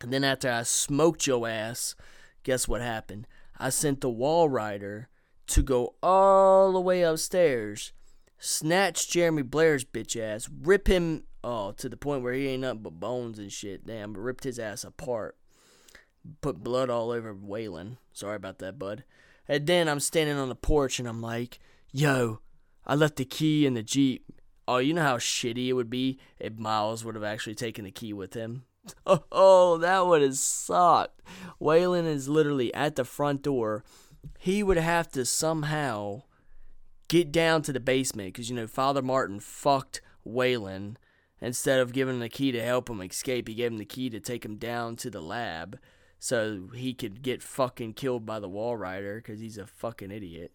And 0.00 0.12
then 0.12 0.24
after 0.24 0.50
I 0.50 0.62
smoked 0.64 1.26
your 1.26 1.48
ass, 1.48 1.94
guess 2.42 2.68
what 2.68 2.80
happened? 2.80 3.26
I 3.58 3.70
sent 3.70 4.00
the 4.00 4.10
Walrider 4.10 5.06
to 5.46 5.62
go 5.62 5.94
all 6.02 6.72
the 6.72 6.80
way 6.80 7.02
upstairs, 7.02 7.92
snatch 8.38 9.08
Jeremy 9.08 9.42
Blair's 9.42 9.84
bitch 9.84 10.20
ass, 10.20 10.48
rip 10.62 10.88
him 10.88 11.24
oh 11.42 11.72
to 11.72 11.88
the 11.88 11.96
point 11.96 12.22
where 12.22 12.32
he 12.32 12.48
ain't 12.48 12.62
nothing 12.62 12.82
but 12.82 12.98
bones 13.00 13.38
and 13.38 13.52
shit. 13.52 13.86
Damn, 13.86 14.14
ripped 14.14 14.44
his 14.44 14.58
ass 14.58 14.84
apart. 14.84 15.36
Put 16.40 16.64
blood 16.64 16.90
all 16.90 17.10
over 17.10 17.34
Waylon. 17.34 17.98
Sorry 18.12 18.36
about 18.36 18.58
that, 18.58 18.78
bud. 18.78 19.04
And 19.46 19.66
then 19.66 19.88
I'm 19.88 20.00
standing 20.00 20.36
on 20.36 20.48
the 20.48 20.54
porch 20.54 20.98
and 20.98 21.06
I'm 21.06 21.20
like, 21.20 21.58
yo, 21.92 22.40
I 22.86 22.94
left 22.94 23.16
the 23.16 23.26
key 23.26 23.66
in 23.66 23.74
the 23.74 23.82
Jeep. 23.82 24.24
Oh, 24.66 24.78
you 24.78 24.94
know 24.94 25.02
how 25.02 25.18
shitty 25.18 25.68
it 25.68 25.74
would 25.74 25.90
be 25.90 26.18
if 26.38 26.58
Miles 26.58 27.04
would 27.04 27.14
have 27.14 27.24
actually 27.24 27.54
taken 27.54 27.84
the 27.84 27.90
key 27.90 28.14
with 28.14 28.32
him? 28.32 28.64
Oh, 29.06 29.78
that 29.78 30.06
would 30.06 30.22
have 30.22 30.36
sucked. 30.36 31.22
Waylon 31.60 32.06
is 32.06 32.28
literally 32.28 32.72
at 32.74 32.96
the 32.96 33.04
front 33.04 33.42
door. 33.42 33.84
He 34.38 34.62
would 34.62 34.76
have 34.76 35.08
to 35.12 35.24
somehow 35.24 36.22
get 37.08 37.32
down 37.32 37.62
to 37.62 37.72
the 37.72 37.80
basement 37.80 38.34
because, 38.34 38.50
you 38.50 38.56
know, 38.56 38.66
Father 38.66 39.02
Martin 39.02 39.40
fucked 39.40 40.00
Waylon. 40.26 40.96
Instead 41.40 41.80
of 41.80 41.92
giving 41.92 42.14
him 42.14 42.20
the 42.20 42.28
key 42.28 42.52
to 42.52 42.62
help 42.62 42.88
him 42.88 43.00
escape, 43.02 43.48
he 43.48 43.54
gave 43.54 43.72
him 43.72 43.78
the 43.78 43.84
key 43.84 44.08
to 44.08 44.20
take 44.20 44.44
him 44.44 44.56
down 44.56 44.96
to 44.96 45.10
the 45.10 45.20
lab 45.20 45.78
so 46.18 46.68
he 46.74 46.94
could 46.94 47.20
get 47.20 47.42
fucking 47.42 47.92
killed 47.92 48.24
by 48.24 48.38
the 48.38 48.48
Walrider 48.48 49.16
because 49.16 49.40
he's 49.40 49.58
a 49.58 49.66
fucking 49.66 50.10
idiot. 50.10 50.52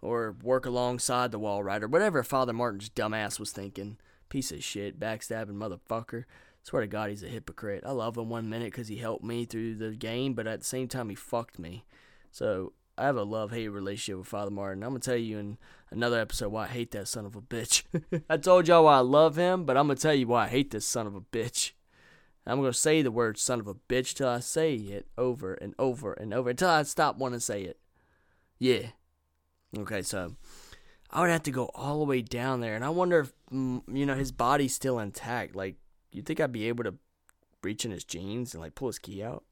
Or 0.00 0.34
work 0.42 0.66
alongside 0.66 1.30
the 1.30 1.38
Walrider, 1.38 1.88
Whatever 1.88 2.24
Father 2.24 2.52
Martin's 2.52 2.90
dumbass 2.90 3.38
was 3.38 3.52
thinking. 3.52 3.98
Piece 4.30 4.50
of 4.50 4.64
shit, 4.64 4.98
backstabbing 4.98 5.50
motherfucker. 5.50 6.24
Swear 6.62 6.82
to 6.82 6.88
God, 6.88 7.10
he's 7.10 7.22
a 7.22 7.28
hypocrite. 7.28 7.82
I 7.84 7.90
love 7.90 8.16
him 8.16 8.28
one 8.28 8.48
minute 8.48 8.72
because 8.72 8.88
he 8.88 8.96
helped 8.96 9.24
me 9.24 9.44
through 9.44 9.76
the 9.76 9.90
game, 9.90 10.34
but 10.34 10.46
at 10.46 10.60
the 10.60 10.66
same 10.66 10.86
time, 10.88 11.08
he 11.08 11.16
fucked 11.16 11.58
me. 11.58 11.84
So 12.30 12.72
I 12.96 13.06
have 13.06 13.16
a 13.16 13.24
love 13.24 13.50
hate 13.50 13.68
relationship 13.68 14.18
with 14.18 14.28
Father 14.28 14.50
Martin. 14.50 14.82
I'm 14.82 14.90
gonna 14.90 15.00
tell 15.00 15.16
you 15.16 15.38
in 15.38 15.58
another 15.90 16.20
episode 16.20 16.50
why 16.50 16.64
I 16.64 16.68
hate 16.68 16.92
that 16.92 17.08
son 17.08 17.26
of 17.26 17.34
a 17.34 17.40
bitch. 17.40 17.82
I 18.30 18.36
told 18.36 18.68
y'all 18.68 18.84
why 18.84 18.96
I 18.96 19.00
love 19.00 19.36
him, 19.36 19.64
but 19.64 19.76
I'm 19.76 19.86
gonna 19.86 19.98
tell 19.98 20.14
you 20.14 20.28
why 20.28 20.44
I 20.44 20.48
hate 20.48 20.70
this 20.70 20.86
son 20.86 21.06
of 21.06 21.14
a 21.14 21.20
bitch. 21.20 21.72
I'm 22.46 22.60
gonna 22.60 22.72
say 22.72 23.02
the 23.02 23.10
word 23.10 23.38
son 23.38 23.60
of 23.60 23.66
a 23.66 23.74
bitch 23.74 24.14
till 24.14 24.28
I 24.28 24.40
say 24.40 24.74
it 24.74 25.06
over 25.16 25.54
and 25.54 25.74
over 25.78 26.12
and 26.12 26.34
over 26.34 26.50
until 26.50 26.68
I 26.68 26.82
stop 26.84 27.16
wanting 27.16 27.38
to 27.38 27.44
say 27.44 27.62
it. 27.62 27.78
Yeah. 28.58 28.88
Okay, 29.76 30.02
so 30.02 30.36
I 31.10 31.20
would 31.20 31.30
have 31.30 31.44
to 31.44 31.50
go 31.50 31.70
all 31.74 31.98
the 31.98 32.04
way 32.04 32.20
down 32.20 32.60
there, 32.60 32.74
and 32.74 32.84
I 32.84 32.90
wonder 32.90 33.20
if 33.20 33.32
mm, 33.52 33.82
you 33.88 34.06
know 34.06 34.14
his 34.14 34.32
body's 34.32 34.74
still 34.74 34.98
intact. 34.98 35.56
Like 35.56 35.76
you 36.12 36.22
think 36.22 36.40
I'd 36.40 36.52
be 36.52 36.68
able 36.68 36.84
to 36.84 36.94
reach 37.62 37.84
in 37.84 37.90
his 37.90 38.04
jeans 38.04 38.54
and 38.54 38.62
like 38.62 38.74
pull 38.74 38.88
his 38.88 38.98
key 38.98 39.22
out? 39.22 39.44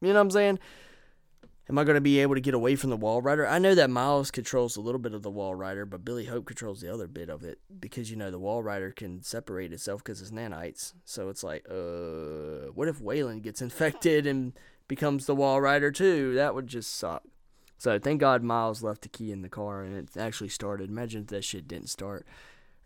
You 0.00 0.08
know 0.08 0.14
what 0.14 0.20
I'm 0.20 0.30
saying? 0.30 0.58
Am 1.70 1.78
I 1.78 1.84
going 1.84 1.94
to 1.94 2.00
be 2.02 2.18
able 2.18 2.34
to 2.34 2.42
get 2.42 2.52
away 2.52 2.76
from 2.76 2.90
the 2.90 2.98
Walrider? 2.98 3.48
I 3.48 3.58
know 3.58 3.74
that 3.74 3.88
Miles 3.88 4.30
controls 4.30 4.76
a 4.76 4.82
little 4.82 4.98
bit 4.98 5.14
of 5.14 5.22
the 5.22 5.30
Walrider, 5.30 5.88
but 5.88 6.04
Billy 6.04 6.26
Hope 6.26 6.44
controls 6.44 6.82
the 6.82 6.92
other 6.92 7.06
bit 7.06 7.30
of 7.30 7.42
it 7.42 7.58
because 7.80 8.10
you 8.10 8.16
know 8.16 8.30
the 8.30 8.38
Walrider 8.38 8.94
can 8.94 9.22
separate 9.22 9.72
itself 9.72 10.04
because 10.04 10.20
it's 10.20 10.30
nanites. 10.30 10.92
So 11.06 11.30
it's 11.30 11.42
like, 11.42 11.64
uh, 11.70 12.70
what 12.74 12.88
if 12.88 13.00
Waylon 13.00 13.40
gets 13.40 13.62
infected 13.62 14.26
and 14.26 14.52
becomes 14.88 15.24
the 15.24 15.34
Walrider 15.34 15.94
too? 15.94 16.34
That 16.34 16.54
would 16.54 16.66
just 16.66 16.94
suck. 16.94 17.22
So 17.78 17.98
thank 17.98 18.20
God 18.20 18.42
Miles 18.42 18.82
left 18.82 19.02
the 19.02 19.08
key 19.08 19.32
in 19.32 19.40
the 19.40 19.48
car 19.48 19.82
and 19.82 19.96
it 19.96 20.18
actually 20.18 20.50
started. 20.50 20.90
Imagine 20.90 21.22
if 21.22 21.28
that 21.28 21.44
shit 21.44 21.66
didn't 21.66 21.88
start 21.88 22.26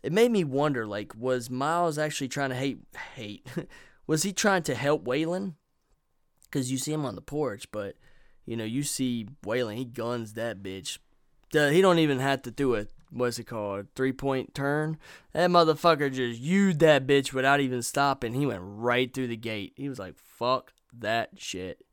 it 0.03 0.11
made 0.11 0.31
me 0.31 0.43
wonder 0.43 0.85
like 0.85 1.13
was 1.15 1.49
miles 1.49 1.97
actually 1.97 2.27
trying 2.27 2.49
to 2.49 2.55
hate 2.55 2.79
hate 3.15 3.47
was 4.07 4.23
he 4.23 4.33
trying 4.33 4.63
to 4.63 4.75
help 4.75 5.03
waylon? 5.05 5.55
Because 6.45 6.71
you 6.71 6.77
see 6.77 6.93
him 6.93 7.05
on 7.05 7.15
the 7.15 7.21
porch 7.21 7.71
but 7.71 7.95
you 8.45 8.55
know 8.55 8.63
you 8.63 8.83
see 8.83 9.27
waylon 9.45 9.75
he 9.75 9.85
guns 9.85 10.33
that 10.33 10.63
bitch. 10.63 10.97
He 11.51 11.81
don't 11.81 11.99
even 11.99 12.19
have 12.19 12.43
to 12.43 12.51
do 12.51 12.75
a 12.75 12.85
what's 13.11 13.39
it 13.39 13.45
called 13.45 13.87
three 13.95 14.13
point 14.13 14.53
turn? 14.53 14.97
That 15.33 15.49
motherfucker 15.49 16.13
just 16.13 16.39
used 16.39 16.79
that 16.79 17.07
bitch 17.07 17.33
without 17.33 17.59
even 17.59 17.81
stopping. 17.81 18.33
He 18.33 18.45
went 18.45 18.61
right 18.63 19.13
through 19.13 19.27
the 19.27 19.37
gate. 19.37 19.73
He 19.75 19.89
was 19.89 19.99
like 19.99 20.15
fuck 20.17 20.73
that 20.97 21.31
shit. 21.37 21.85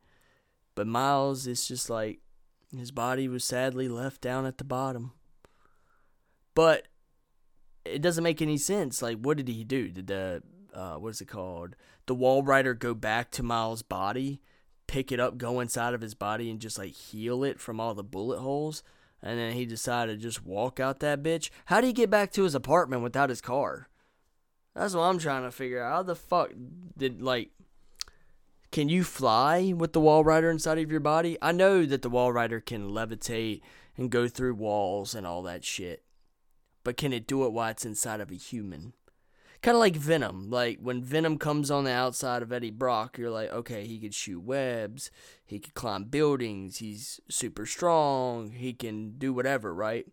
But 0.74 0.86
miles 0.86 1.46
it's 1.46 1.66
just 1.66 1.88
like 1.88 2.20
his 2.76 2.90
body 2.90 3.28
was 3.28 3.44
sadly 3.44 3.88
left 3.88 4.20
down 4.20 4.46
at 4.46 4.58
the 4.58 4.64
bottom. 4.64 5.12
But 6.54 6.86
it 7.86 8.02
doesn't 8.02 8.24
make 8.24 8.42
any 8.42 8.58
sense. 8.58 9.02
Like, 9.02 9.18
what 9.18 9.36
did 9.36 9.48
he 9.48 9.64
do? 9.64 9.88
Did 9.88 10.06
the 10.06 10.42
uh, 10.74 10.96
what 10.96 11.10
is 11.10 11.20
it 11.20 11.28
called? 11.28 11.74
The 12.06 12.14
Walrider 12.14 12.78
go 12.78 12.94
back 12.94 13.30
to 13.32 13.42
Miles' 13.42 13.82
body, 13.82 14.40
pick 14.86 15.10
it 15.10 15.18
up, 15.18 15.38
go 15.38 15.60
inside 15.60 15.94
of 15.94 16.00
his 16.00 16.14
body, 16.14 16.50
and 16.50 16.60
just 16.60 16.78
like 16.78 16.92
heal 16.92 17.42
it 17.42 17.58
from 17.58 17.80
all 17.80 17.94
the 17.94 18.04
bullet 18.04 18.38
holes. 18.38 18.82
And 19.22 19.38
then 19.38 19.54
he 19.54 19.64
decided 19.64 20.18
to 20.18 20.22
just 20.22 20.44
walk 20.44 20.78
out 20.78 21.00
that 21.00 21.22
bitch. 21.22 21.50
How 21.66 21.80
did 21.80 21.88
he 21.88 21.92
get 21.92 22.10
back 22.10 22.30
to 22.32 22.44
his 22.44 22.54
apartment 22.54 23.02
without 23.02 23.30
his 23.30 23.40
car? 23.40 23.88
That's 24.74 24.94
what 24.94 25.02
I'm 25.02 25.18
trying 25.18 25.42
to 25.42 25.50
figure 25.50 25.82
out. 25.82 25.92
How 25.92 26.02
the 26.02 26.14
fuck 26.14 26.52
did 26.96 27.22
like? 27.22 27.50
Can 28.70 28.88
you 28.88 29.04
fly 29.04 29.72
with 29.72 29.94
the 29.94 30.00
Walrider 30.00 30.50
inside 30.50 30.78
of 30.78 30.90
your 30.90 31.00
body? 31.00 31.38
I 31.40 31.52
know 31.52 31.86
that 31.86 32.02
the 32.02 32.10
Walrider 32.10 32.64
can 32.64 32.90
levitate 32.90 33.62
and 33.96 34.10
go 34.10 34.28
through 34.28 34.54
walls 34.54 35.14
and 35.14 35.26
all 35.26 35.42
that 35.44 35.64
shit 35.64 36.02
but 36.86 36.96
can 36.96 37.12
it 37.12 37.26
do 37.26 37.44
it 37.44 37.52
while 37.52 37.68
it's 37.68 37.84
inside 37.84 38.20
of 38.20 38.30
a 38.30 38.36
human? 38.36 38.92
Kind 39.60 39.74
of 39.74 39.80
like 39.80 39.96
Venom. 39.96 40.50
Like 40.50 40.78
when 40.80 41.02
Venom 41.02 41.36
comes 41.36 41.68
on 41.68 41.82
the 41.82 41.90
outside 41.90 42.42
of 42.42 42.52
Eddie 42.52 42.70
Brock, 42.70 43.18
you're 43.18 43.28
like, 43.28 43.50
okay, 43.50 43.84
he 43.88 43.98
could 43.98 44.14
shoot 44.14 44.38
webs, 44.38 45.10
he 45.44 45.58
could 45.58 45.74
climb 45.74 46.04
buildings, 46.04 46.76
he's 46.76 47.20
super 47.28 47.66
strong, 47.66 48.52
he 48.52 48.72
can 48.72 49.18
do 49.18 49.32
whatever, 49.32 49.74
right? 49.74 50.06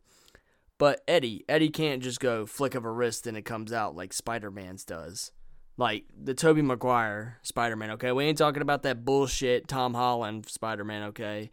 But 0.80 1.03
Eddie, 1.08 1.46
Eddie 1.48 1.70
can't 1.70 2.01
just 2.01 2.20
go 2.20 2.48
flick 2.48 2.74
of 2.74 2.86
a 2.86 2.92
wrist 2.92 3.27
and 3.27 3.38
it 3.38 3.44
comes 3.44 3.72
out 3.72 3.96
like 3.96 4.12
Spider 4.12 4.50
Man's 4.50 4.84
does. 4.84 5.32
Like 5.77 6.06
the 6.20 6.34
Tobey 6.34 6.63
Maguire 6.63 7.38
Spider 7.44 7.75
Man, 7.75 7.92
okay? 7.92 8.12
We 8.12 8.25
ain't 8.25 8.39
talking 8.39 8.63
about 8.63 8.82
that 8.82 9.06
bullshit 9.06 9.68
Tom 9.68 9.94
Holland 9.94 10.50
Spider 10.50 10.84
Man, 10.84 11.03
okay? 11.10 11.51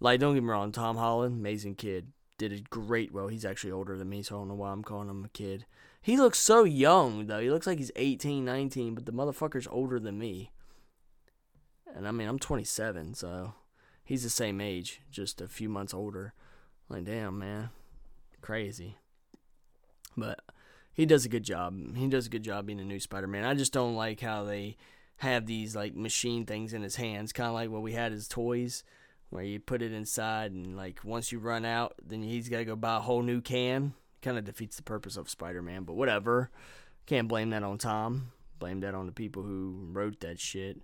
Like, 0.00 0.20
don't 0.20 0.32
get 0.32 0.42
me 0.42 0.48
wrong, 0.48 0.72
Tom 0.72 0.96
Holland, 0.96 1.38
amazing 1.38 1.74
kid. 1.74 2.12
Did 2.38 2.52
it 2.52 2.70
great. 2.70 3.12
Well, 3.12 3.26
he's 3.26 3.44
actually 3.44 3.72
older 3.72 3.98
than 3.98 4.08
me, 4.08 4.22
so 4.22 4.36
I 4.36 4.38
don't 4.38 4.48
know 4.48 4.54
why 4.54 4.70
I'm 4.70 4.84
calling 4.84 5.10
him 5.10 5.24
a 5.24 5.28
kid. 5.28 5.66
He 6.00 6.16
looks 6.16 6.38
so 6.38 6.62
young, 6.62 7.26
though. 7.26 7.40
He 7.40 7.50
looks 7.50 7.66
like 7.66 7.78
he's 7.78 7.90
18, 7.96 8.44
19, 8.44 8.94
but 8.94 9.06
the 9.06 9.12
motherfucker's 9.12 9.66
older 9.70 9.98
than 9.98 10.18
me. 10.18 10.52
And 11.94 12.06
I 12.06 12.12
mean, 12.12 12.28
I'm 12.28 12.38
27, 12.38 13.14
so 13.14 13.54
he's 14.04 14.22
the 14.22 14.30
same 14.30 14.60
age, 14.60 15.00
just 15.10 15.40
a 15.40 15.48
few 15.48 15.68
months 15.68 15.92
older. 15.92 16.32
Like, 16.88 17.04
damn, 17.04 17.40
man. 17.40 17.70
Crazy. 18.40 18.96
But 20.16 20.40
he 20.92 21.06
does 21.06 21.24
a 21.24 21.28
good 21.28 21.42
job. 21.42 21.96
He 21.96 22.06
does 22.06 22.26
a 22.26 22.30
good 22.30 22.44
job 22.44 22.66
being 22.66 22.80
a 22.80 22.84
new 22.84 23.00
Spider 23.00 23.26
Man. 23.26 23.44
I 23.44 23.54
just 23.54 23.72
don't 23.72 23.96
like 23.96 24.20
how 24.20 24.44
they 24.44 24.76
have 25.16 25.46
these, 25.46 25.74
like, 25.74 25.96
machine 25.96 26.46
things 26.46 26.72
in 26.72 26.82
his 26.82 26.96
hands, 26.96 27.32
kind 27.32 27.48
of 27.48 27.54
like 27.54 27.70
what 27.70 27.82
we 27.82 27.94
had 27.94 28.12
as 28.12 28.28
toys 28.28 28.84
where 29.30 29.44
you 29.44 29.60
put 29.60 29.82
it 29.82 29.92
inside 29.92 30.52
and 30.52 30.76
like 30.76 31.00
once 31.04 31.32
you 31.32 31.38
run 31.38 31.64
out, 31.64 31.94
then 32.04 32.22
he's 32.22 32.48
got 32.48 32.58
to 32.58 32.64
go 32.64 32.76
buy 32.76 32.96
a 32.96 33.00
whole 33.00 33.22
new 33.22 33.40
can. 33.40 33.94
Kind 34.20 34.38
of 34.38 34.44
defeats 34.44 34.76
the 34.76 34.82
purpose 34.82 35.16
of 35.16 35.30
Spider-Man, 35.30 35.84
but 35.84 35.94
whatever. 35.94 36.50
Can't 37.06 37.28
blame 37.28 37.50
that 37.50 37.62
on 37.62 37.78
Tom. 37.78 38.32
Blame 38.58 38.80
that 38.80 38.94
on 38.94 39.06
the 39.06 39.12
people 39.12 39.42
who 39.42 39.88
wrote 39.92 40.20
that 40.20 40.40
shit 40.40 40.80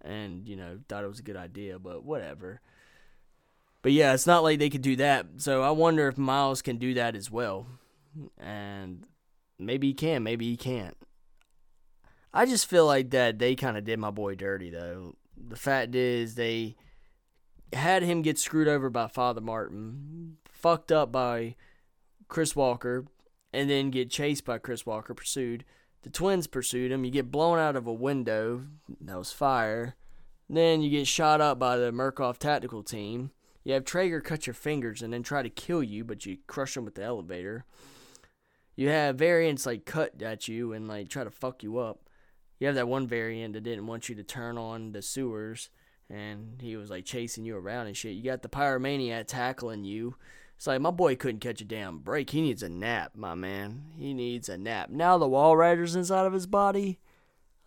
and, 0.00 0.48
you 0.48 0.56
know, 0.56 0.78
thought 0.88 1.04
it 1.04 1.08
was 1.08 1.18
a 1.18 1.24
good 1.24 1.36
idea, 1.36 1.78
but 1.78 2.04
whatever. 2.04 2.60
But 3.82 3.92
yeah, 3.92 4.14
it's 4.14 4.26
not 4.26 4.42
like 4.42 4.58
they 4.58 4.70
could 4.70 4.82
do 4.82 4.96
that. 4.96 5.26
So 5.36 5.62
I 5.62 5.70
wonder 5.70 6.08
if 6.08 6.16
Miles 6.16 6.62
can 6.62 6.78
do 6.78 6.94
that 6.94 7.14
as 7.14 7.30
well. 7.30 7.66
And 8.38 9.06
maybe 9.58 9.88
he 9.88 9.94
can, 9.94 10.22
maybe 10.22 10.48
he 10.48 10.56
can't. 10.56 10.96
I 12.32 12.46
just 12.46 12.66
feel 12.66 12.86
like 12.86 13.10
that 13.10 13.38
they 13.38 13.54
kind 13.56 13.76
of 13.76 13.84
did 13.84 13.98
my 13.98 14.10
boy 14.10 14.36
dirty 14.36 14.70
though. 14.70 15.16
The 15.36 15.56
fact 15.56 15.94
is 15.94 16.34
they 16.34 16.76
had 17.72 18.02
him 18.02 18.22
get 18.22 18.38
screwed 18.38 18.68
over 18.68 18.90
by 18.90 19.06
Father 19.06 19.40
Martin, 19.40 20.36
fucked 20.44 20.90
up 20.90 21.12
by 21.12 21.56
Chris 22.28 22.56
Walker, 22.56 23.06
and 23.52 23.68
then 23.68 23.90
get 23.90 24.10
chased 24.10 24.44
by 24.44 24.58
Chris 24.58 24.86
Walker, 24.86 25.14
pursued. 25.14 25.64
The 26.02 26.10
twins 26.10 26.46
pursued 26.46 26.92
him. 26.92 27.04
You 27.04 27.10
get 27.10 27.30
blown 27.30 27.58
out 27.58 27.76
of 27.76 27.86
a 27.86 27.92
window. 27.92 28.62
That 29.00 29.18
was 29.18 29.32
fire. 29.32 29.96
Then 30.48 30.82
you 30.82 30.90
get 30.90 31.06
shot 31.06 31.40
up 31.40 31.58
by 31.58 31.76
the 31.76 31.92
Murkoff 31.92 32.38
tactical 32.38 32.82
team. 32.82 33.30
You 33.62 33.74
have 33.74 33.84
Trager 33.84 34.24
cut 34.24 34.46
your 34.46 34.54
fingers 34.54 35.02
and 35.02 35.12
then 35.12 35.22
try 35.22 35.42
to 35.42 35.50
kill 35.50 35.82
you, 35.82 36.04
but 36.04 36.24
you 36.24 36.38
crush 36.46 36.76
him 36.76 36.84
with 36.84 36.94
the 36.94 37.04
elevator. 37.04 37.66
You 38.74 38.88
have 38.88 39.16
variants 39.16 39.66
like 39.66 39.84
cut 39.84 40.20
at 40.22 40.48
you 40.48 40.72
and 40.72 40.88
like 40.88 41.08
try 41.08 41.22
to 41.22 41.30
fuck 41.30 41.62
you 41.62 41.78
up. 41.78 42.08
You 42.58 42.66
have 42.66 42.76
that 42.76 42.88
one 42.88 43.06
variant 43.06 43.52
that 43.52 43.62
didn't 43.62 43.86
want 43.86 44.08
you 44.08 44.14
to 44.14 44.22
turn 44.22 44.56
on 44.56 44.92
the 44.92 45.02
sewers 45.02 45.70
and 46.10 46.60
he 46.60 46.76
was 46.76 46.90
like 46.90 47.04
chasing 47.04 47.44
you 47.44 47.56
around 47.56 47.86
and 47.86 47.96
shit. 47.96 48.14
You 48.14 48.22
got 48.22 48.42
the 48.42 48.48
pyromaniac 48.48 49.26
tackling 49.26 49.84
you. 49.84 50.16
It's 50.56 50.66
like 50.66 50.80
my 50.80 50.90
boy 50.90 51.16
couldn't 51.16 51.40
catch 51.40 51.60
a 51.60 51.64
damn 51.64 52.00
break. 52.00 52.30
He 52.30 52.42
needs 52.42 52.62
a 52.62 52.68
nap, 52.68 53.12
my 53.14 53.34
man. 53.34 53.84
He 53.96 54.12
needs 54.12 54.48
a 54.48 54.58
nap. 54.58 54.90
Now 54.90 55.16
the 55.16 55.28
Walrider's 55.28 55.96
inside 55.96 56.26
of 56.26 56.32
his 56.32 56.46
body. 56.46 56.98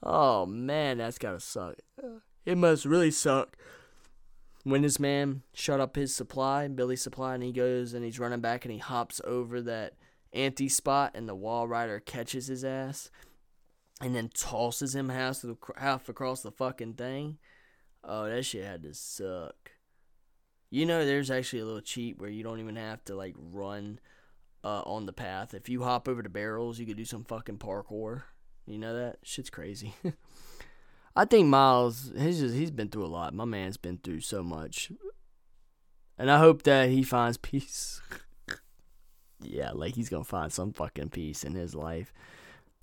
Oh 0.03 0.45
man, 0.45 0.97
that's 0.97 1.17
gotta 1.17 1.39
suck. 1.39 1.75
It 2.45 2.57
must 2.57 2.85
really 2.85 3.11
suck. 3.11 3.57
When 4.63 4.81
this 4.81 4.99
man 4.99 5.43
shut 5.53 5.79
up 5.79 5.95
his 5.95 6.15
supply, 6.15 6.67
Billy's 6.67 7.01
supply, 7.01 7.33
and 7.33 7.43
he 7.43 7.51
goes 7.51 7.93
and 7.93 8.03
he's 8.05 8.19
running 8.19 8.41
back 8.41 8.63
and 8.63 8.71
he 8.71 8.77
hops 8.77 9.19
over 9.25 9.61
that 9.61 9.93
anti 10.31 10.69
spot 10.69 11.11
and 11.15 11.27
the 11.27 11.35
Walrider 11.35 12.03
catches 12.03 12.47
his 12.47 12.63
ass 12.63 13.09
and 14.01 14.15
then 14.15 14.29
tosses 14.33 14.95
him 14.95 15.09
half, 15.09 15.43
half 15.77 16.09
across 16.09 16.41
the 16.41 16.51
fucking 16.51 16.93
thing. 16.93 17.37
Oh, 18.03 18.27
that 18.27 18.43
shit 18.43 18.65
had 18.65 18.83
to 18.83 18.93
suck. 18.93 19.71
You 20.69 20.85
know, 20.85 21.05
there's 21.05 21.31
actually 21.31 21.59
a 21.59 21.65
little 21.65 21.81
cheat 21.81 22.19
where 22.19 22.29
you 22.29 22.43
don't 22.43 22.59
even 22.59 22.75
have 22.75 23.03
to 23.05 23.15
like 23.15 23.35
run 23.37 23.99
uh, 24.63 24.81
on 24.81 25.05
the 25.05 25.13
path. 25.13 25.53
If 25.53 25.69
you 25.69 25.83
hop 25.83 26.07
over 26.07 26.21
the 26.21 26.29
barrels, 26.29 26.79
you 26.79 26.85
could 26.85 26.97
do 26.97 27.05
some 27.05 27.23
fucking 27.23 27.59
parkour. 27.59 28.23
You 28.65 28.77
know 28.77 28.95
that 28.95 29.19
shit's 29.23 29.49
crazy. 29.49 29.93
I 31.15 31.25
think 31.25 31.47
Miles, 31.47 32.11
he's 32.17 32.39
just, 32.39 32.55
he's 32.55 32.71
been 32.71 32.89
through 32.89 33.05
a 33.05 33.07
lot. 33.07 33.33
My 33.33 33.45
man's 33.45 33.77
been 33.77 33.99
through 33.99 34.21
so 34.21 34.41
much, 34.41 34.91
and 36.17 36.31
I 36.31 36.39
hope 36.39 36.63
that 36.63 36.89
he 36.89 37.03
finds 37.03 37.37
peace. 37.41 38.01
yeah, 39.41 39.71
like 39.73 39.95
he's 39.95 40.09
gonna 40.09 40.23
find 40.23 40.51
some 40.51 40.73
fucking 40.73 41.09
peace 41.09 41.43
in 41.43 41.53
his 41.53 41.75
life. 41.75 42.13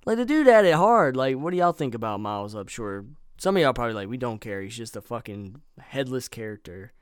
Like 0.05 0.17
the 0.17 0.25
dude 0.25 0.47
had 0.47 0.65
it 0.65 0.75
hard. 0.75 1.17
Like, 1.17 1.35
what 1.35 1.51
do 1.51 1.57
y'all 1.57 1.73
think 1.73 1.93
about 1.93 2.21
Miles 2.21 2.55
Upshur 2.55 3.05
some 3.41 3.57
of 3.57 3.63
y'all 3.63 3.73
probably 3.73 3.95
like, 3.95 4.07
we 4.07 4.17
don't 4.17 4.39
care. 4.39 4.61
He's 4.61 4.77
just 4.77 4.95
a 4.95 5.01
fucking 5.01 5.61
headless 5.79 6.27
character. 6.27 6.93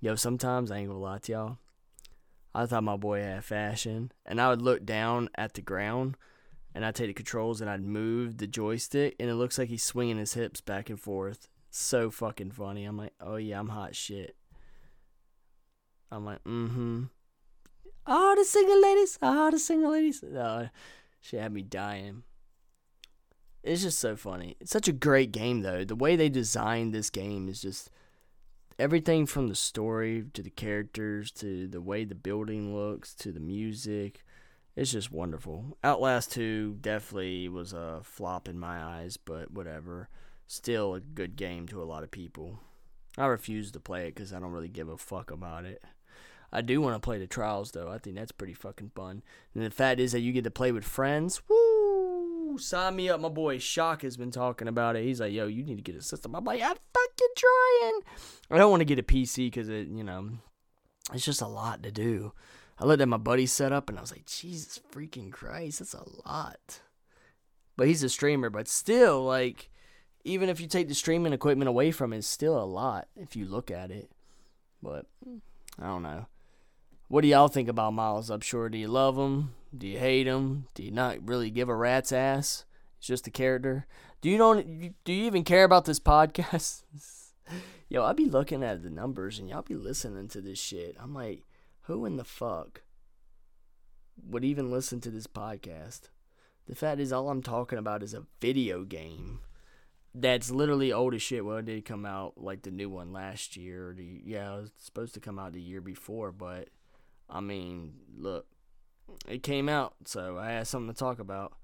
Yo, 0.00 0.14
sometimes 0.14 0.70
I 0.70 0.78
ain't 0.78 0.88
gonna 0.88 0.98
lie 0.98 1.18
to 1.18 1.32
y'all. 1.32 1.58
I 2.54 2.64
thought 2.64 2.84
my 2.84 2.96
boy 2.96 3.20
had 3.20 3.44
fashion, 3.44 4.10
and 4.24 4.40
I 4.40 4.48
would 4.48 4.62
look 4.62 4.86
down 4.86 5.28
at 5.34 5.52
the 5.52 5.60
ground, 5.60 6.16
and 6.74 6.86
I'd 6.86 6.94
take 6.94 7.08
the 7.08 7.12
controls 7.12 7.60
and 7.60 7.68
I'd 7.68 7.82
move 7.82 8.38
the 8.38 8.46
joystick, 8.46 9.14
and 9.20 9.28
it 9.28 9.34
looks 9.34 9.58
like 9.58 9.68
he's 9.68 9.84
swinging 9.84 10.16
his 10.16 10.32
hips 10.32 10.62
back 10.62 10.88
and 10.88 10.98
forth. 10.98 11.48
So 11.68 12.10
fucking 12.10 12.52
funny. 12.52 12.86
I'm 12.86 12.96
like, 12.96 13.12
oh 13.20 13.36
yeah, 13.36 13.60
I'm 13.60 13.68
hot 13.68 13.94
shit. 13.94 14.36
I'm 16.10 16.24
like, 16.24 16.42
mm-hmm. 16.44 17.04
Oh, 18.06 18.34
the 18.38 18.44
single 18.46 18.80
ladies. 18.80 19.18
Oh, 19.20 19.50
the 19.50 19.58
single 19.58 19.90
ladies. 19.90 20.24
Oh, 20.24 20.70
she 21.20 21.36
had 21.36 21.52
me 21.52 21.60
dying. 21.60 22.22
It's 23.62 23.82
just 23.82 23.98
so 23.98 24.16
funny. 24.16 24.56
It's 24.60 24.70
such 24.70 24.88
a 24.88 24.92
great 24.92 25.32
game 25.32 25.62
though. 25.62 25.84
The 25.84 25.96
way 25.96 26.16
they 26.16 26.28
designed 26.28 26.92
this 26.92 27.10
game 27.10 27.48
is 27.48 27.60
just 27.60 27.90
everything 28.78 29.26
from 29.26 29.48
the 29.48 29.54
story 29.54 30.24
to 30.32 30.42
the 30.42 30.50
characters 30.50 31.30
to 31.32 31.66
the 31.66 31.80
way 31.80 32.04
the 32.04 32.14
building 32.14 32.74
looks 32.74 33.14
to 33.14 33.32
the 33.32 33.40
music. 33.40 34.24
It's 34.76 34.92
just 34.92 35.10
wonderful. 35.10 35.76
Outlast 35.82 36.32
2 36.32 36.78
definitely 36.80 37.48
was 37.48 37.72
a 37.72 38.00
flop 38.04 38.48
in 38.48 38.60
my 38.60 38.80
eyes, 38.80 39.16
but 39.16 39.50
whatever. 39.50 40.08
Still 40.46 40.94
a 40.94 41.00
good 41.00 41.34
game 41.34 41.66
to 41.68 41.82
a 41.82 41.84
lot 41.84 42.04
of 42.04 42.12
people. 42.12 42.60
I 43.18 43.26
refuse 43.26 43.72
to 43.72 43.80
play 43.80 44.06
it 44.06 44.14
because 44.14 44.32
I 44.32 44.38
don't 44.38 44.52
really 44.52 44.68
give 44.68 44.88
a 44.88 44.96
fuck 44.96 45.32
about 45.32 45.64
it. 45.64 45.82
I 46.52 46.62
do 46.62 46.80
want 46.80 46.94
to 46.94 47.00
play 47.00 47.18
the 47.18 47.26
trials 47.26 47.72
though. 47.72 47.90
I 47.90 47.98
think 47.98 48.16
that's 48.16 48.32
pretty 48.32 48.54
fucking 48.54 48.92
fun. 48.94 49.22
And 49.54 49.64
the 49.64 49.70
fact 49.70 49.98
is 49.98 50.12
that 50.12 50.20
you 50.20 50.32
get 50.32 50.44
to 50.44 50.50
play 50.50 50.70
with 50.70 50.84
friends. 50.84 51.42
Woo! 51.48 51.77
Sign 52.56 52.96
me 52.96 53.10
up. 53.10 53.20
My 53.20 53.28
boy 53.28 53.58
Shock 53.58 54.02
has 54.02 54.16
been 54.16 54.30
talking 54.30 54.68
about 54.68 54.96
it. 54.96 55.04
He's 55.04 55.20
like, 55.20 55.32
yo, 55.32 55.46
you 55.46 55.62
need 55.62 55.76
to 55.76 55.82
get 55.82 55.96
a 55.96 56.02
system. 56.02 56.34
I'm 56.34 56.44
like, 56.44 56.62
I'm 56.62 56.76
fucking 56.94 57.34
trying. 57.36 58.00
I 58.50 58.56
don't 58.56 58.70
want 58.70 58.80
to 58.80 58.86
get 58.86 58.98
a 58.98 59.02
PC 59.02 59.48
because 59.48 59.68
it, 59.68 59.88
you 59.88 60.04
know, 60.04 60.30
it's 61.12 61.24
just 61.24 61.42
a 61.42 61.46
lot 61.46 61.82
to 61.82 61.90
do. 61.90 62.32
I 62.78 62.84
looked 62.84 63.02
at 63.02 63.08
my 63.08 63.16
buddy 63.16 63.46
set 63.46 63.72
up 63.72 63.88
and 63.88 63.98
I 63.98 64.00
was 64.00 64.12
like, 64.12 64.26
Jesus 64.26 64.80
freaking 64.92 65.32
Christ, 65.32 65.80
that's 65.80 65.94
a 65.94 66.04
lot. 66.24 66.80
But 67.76 67.88
he's 67.88 68.02
a 68.02 68.08
streamer, 68.08 68.50
but 68.50 68.68
still, 68.68 69.24
like, 69.24 69.70
even 70.24 70.48
if 70.48 70.60
you 70.60 70.66
take 70.66 70.88
the 70.88 70.94
streaming 70.94 71.32
equipment 71.32 71.68
away 71.68 71.90
from 71.90 72.12
it, 72.12 72.18
it's 72.18 72.26
still 72.26 72.60
a 72.60 72.64
lot 72.64 73.08
if 73.16 73.36
you 73.36 73.46
look 73.46 73.70
at 73.70 73.90
it. 73.90 74.10
But 74.82 75.06
I 75.80 75.86
don't 75.86 76.02
know. 76.02 76.26
What 77.08 77.22
do 77.22 77.28
y'all 77.28 77.48
think 77.48 77.68
about 77.68 77.94
Miles 77.94 78.30
Upshur? 78.30 78.70
Do 78.70 78.78
you 78.78 78.88
love 78.88 79.16
him? 79.16 79.54
Do 79.76 79.86
you 79.86 79.98
hate 79.98 80.26
him? 80.26 80.66
Do 80.74 80.82
you 80.82 80.90
not 80.90 81.28
really 81.28 81.50
give 81.50 81.68
a 81.68 81.74
rat's 81.74 82.12
ass? 82.12 82.64
He's 82.98 83.06
just 83.06 83.26
a 83.26 83.30
character. 83.30 83.86
Do 84.20 84.30
you 84.30 84.38
don't? 84.38 84.94
Do 85.04 85.12
you 85.12 85.24
even 85.24 85.44
care 85.44 85.64
about 85.64 85.84
this 85.84 86.00
podcast? 86.00 86.82
Yo, 87.88 88.04
I 88.04 88.12
be 88.12 88.26
looking 88.26 88.62
at 88.62 88.82
the 88.82 88.90
numbers 88.90 89.38
and 89.38 89.48
y'all 89.48 89.62
be 89.62 89.74
listening 89.74 90.28
to 90.28 90.40
this 90.40 90.58
shit. 90.58 90.96
I'm 91.00 91.14
like, 91.14 91.44
who 91.82 92.04
in 92.04 92.16
the 92.16 92.24
fuck 92.24 92.82
would 94.22 94.44
even 94.44 94.70
listen 94.70 95.00
to 95.00 95.10
this 95.10 95.26
podcast? 95.26 96.10
The 96.66 96.74
fact 96.74 97.00
is, 97.00 97.12
all 97.12 97.30
I'm 97.30 97.42
talking 97.42 97.78
about 97.78 98.02
is 98.02 98.12
a 98.12 98.26
video 98.40 98.84
game 98.84 99.40
that's 100.14 100.50
literally 100.50 100.92
old 100.92 101.14
as 101.14 101.22
shit. 101.22 101.44
Well, 101.44 101.58
it 101.58 101.64
did 101.64 101.86
come 101.86 102.04
out 102.04 102.34
like 102.36 102.62
the 102.62 102.70
new 102.70 102.90
one 102.90 103.12
last 103.12 103.56
year. 103.56 103.94
The, 103.96 104.20
yeah, 104.24 104.54
it 104.54 104.60
was 104.60 104.70
supposed 104.78 105.14
to 105.14 105.20
come 105.20 105.38
out 105.38 105.54
the 105.54 105.60
year 105.60 105.80
before, 105.80 106.30
but 106.30 106.68
I 107.30 107.40
mean, 107.40 107.94
look, 108.18 108.46
it 109.28 109.42
came 109.42 109.68
out, 109.68 109.94
so 110.04 110.38
I 110.38 110.50
had 110.50 110.66
something 110.66 110.92
to 110.92 110.98
talk 110.98 111.18
about. 111.18 111.54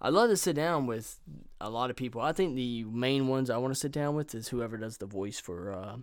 I'd 0.00 0.12
love 0.12 0.28
to 0.28 0.36
sit 0.36 0.56
down 0.56 0.86
with 0.86 1.18
a 1.60 1.70
lot 1.70 1.90
of 1.90 1.96
people. 1.96 2.20
I 2.20 2.32
think 2.32 2.54
the 2.54 2.84
main 2.84 3.28
ones 3.28 3.48
I 3.48 3.56
want 3.56 3.72
to 3.72 3.80
sit 3.80 3.92
down 3.92 4.14
with 4.14 4.34
is 4.34 4.48
whoever 4.48 4.76
does 4.76 4.98
the 4.98 5.06
voice 5.06 5.40
for 5.40 5.72
uh, 5.72 5.96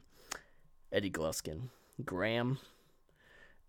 Eddie 0.92 1.12
Gluskin, 1.12 1.70
Graham, 2.04 2.58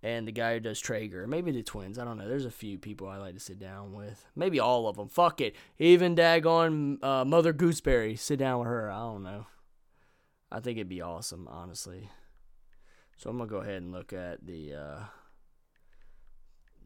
and 0.03 0.27
the 0.27 0.33
guy 0.33 0.55
who 0.55 0.61
does 0.61 0.81
Trager. 0.81 1.27
Maybe 1.27 1.51
the 1.51 1.63
twins. 1.63 1.99
I 1.99 2.05
don't 2.05 2.17
know. 2.17 2.29
There's 2.29 2.47
a 2.47 2.51
few 2.51 2.79
people 2.79 3.09
I 3.09 3.19
like 3.19 3.35
to 3.35 3.41
sit 3.41 3.59
down 3.59 3.93
with. 3.93 4.25
Maybe 4.35 4.59
all 4.61 4.89
of 4.89 4.97
them. 4.97 5.09
Fuck 5.09 5.43
it. 5.43 5.55
Even 5.79 6.17
daggone 6.17 7.03
uh, 7.05 7.25
Mother 7.25 7.53
Gooseberry. 7.53 8.17
Sit 8.17 8.39
down 8.39 8.61
with 8.61 8.69
her. 8.69 8.91
I 8.91 9.01
don't 9.01 9.23
know. 9.23 9.47
I 10.51 10.61
think 10.61 10.79
it'd 10.79 10.89
be 10.89 11.03
awesome, 11.03 11.49
honestly. 11.49 12.11
So 13.17 13.29
I'm 13.29 13.39
gonna 13.39 13.51
go 13.51 13.59
ahead 13.59 13.83
and 13.83 13.93
look 13.93 14.13
at 14.13 14.47
the. 14.47 14.75
Uh, 14.75 15.01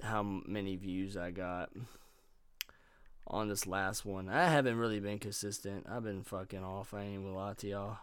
how 0.02 0.22
many 0.22 0.76
views 0.76 1.16
I 1.16 1.30
got 1.30 1.70
on 3.26 3.48
this 3.48 3.66
last 3.66 4.04
one. 4.04 4.28
I 4.28 4.48
haven't 4.48 4.78
really 4.78 5.00
been 5.00 5.18
consistent. 5.18 5.86
I've 5.88 6.04
been 6.04 6.22
fucking 6.22 6.64
off. 6.64 6.94
I 6.94 7.02
ain't 7.02 7.22
gonna 7.22 7.36
lie 7.36 7.54
to 7.54 7.68
y'all. 7.68 7.98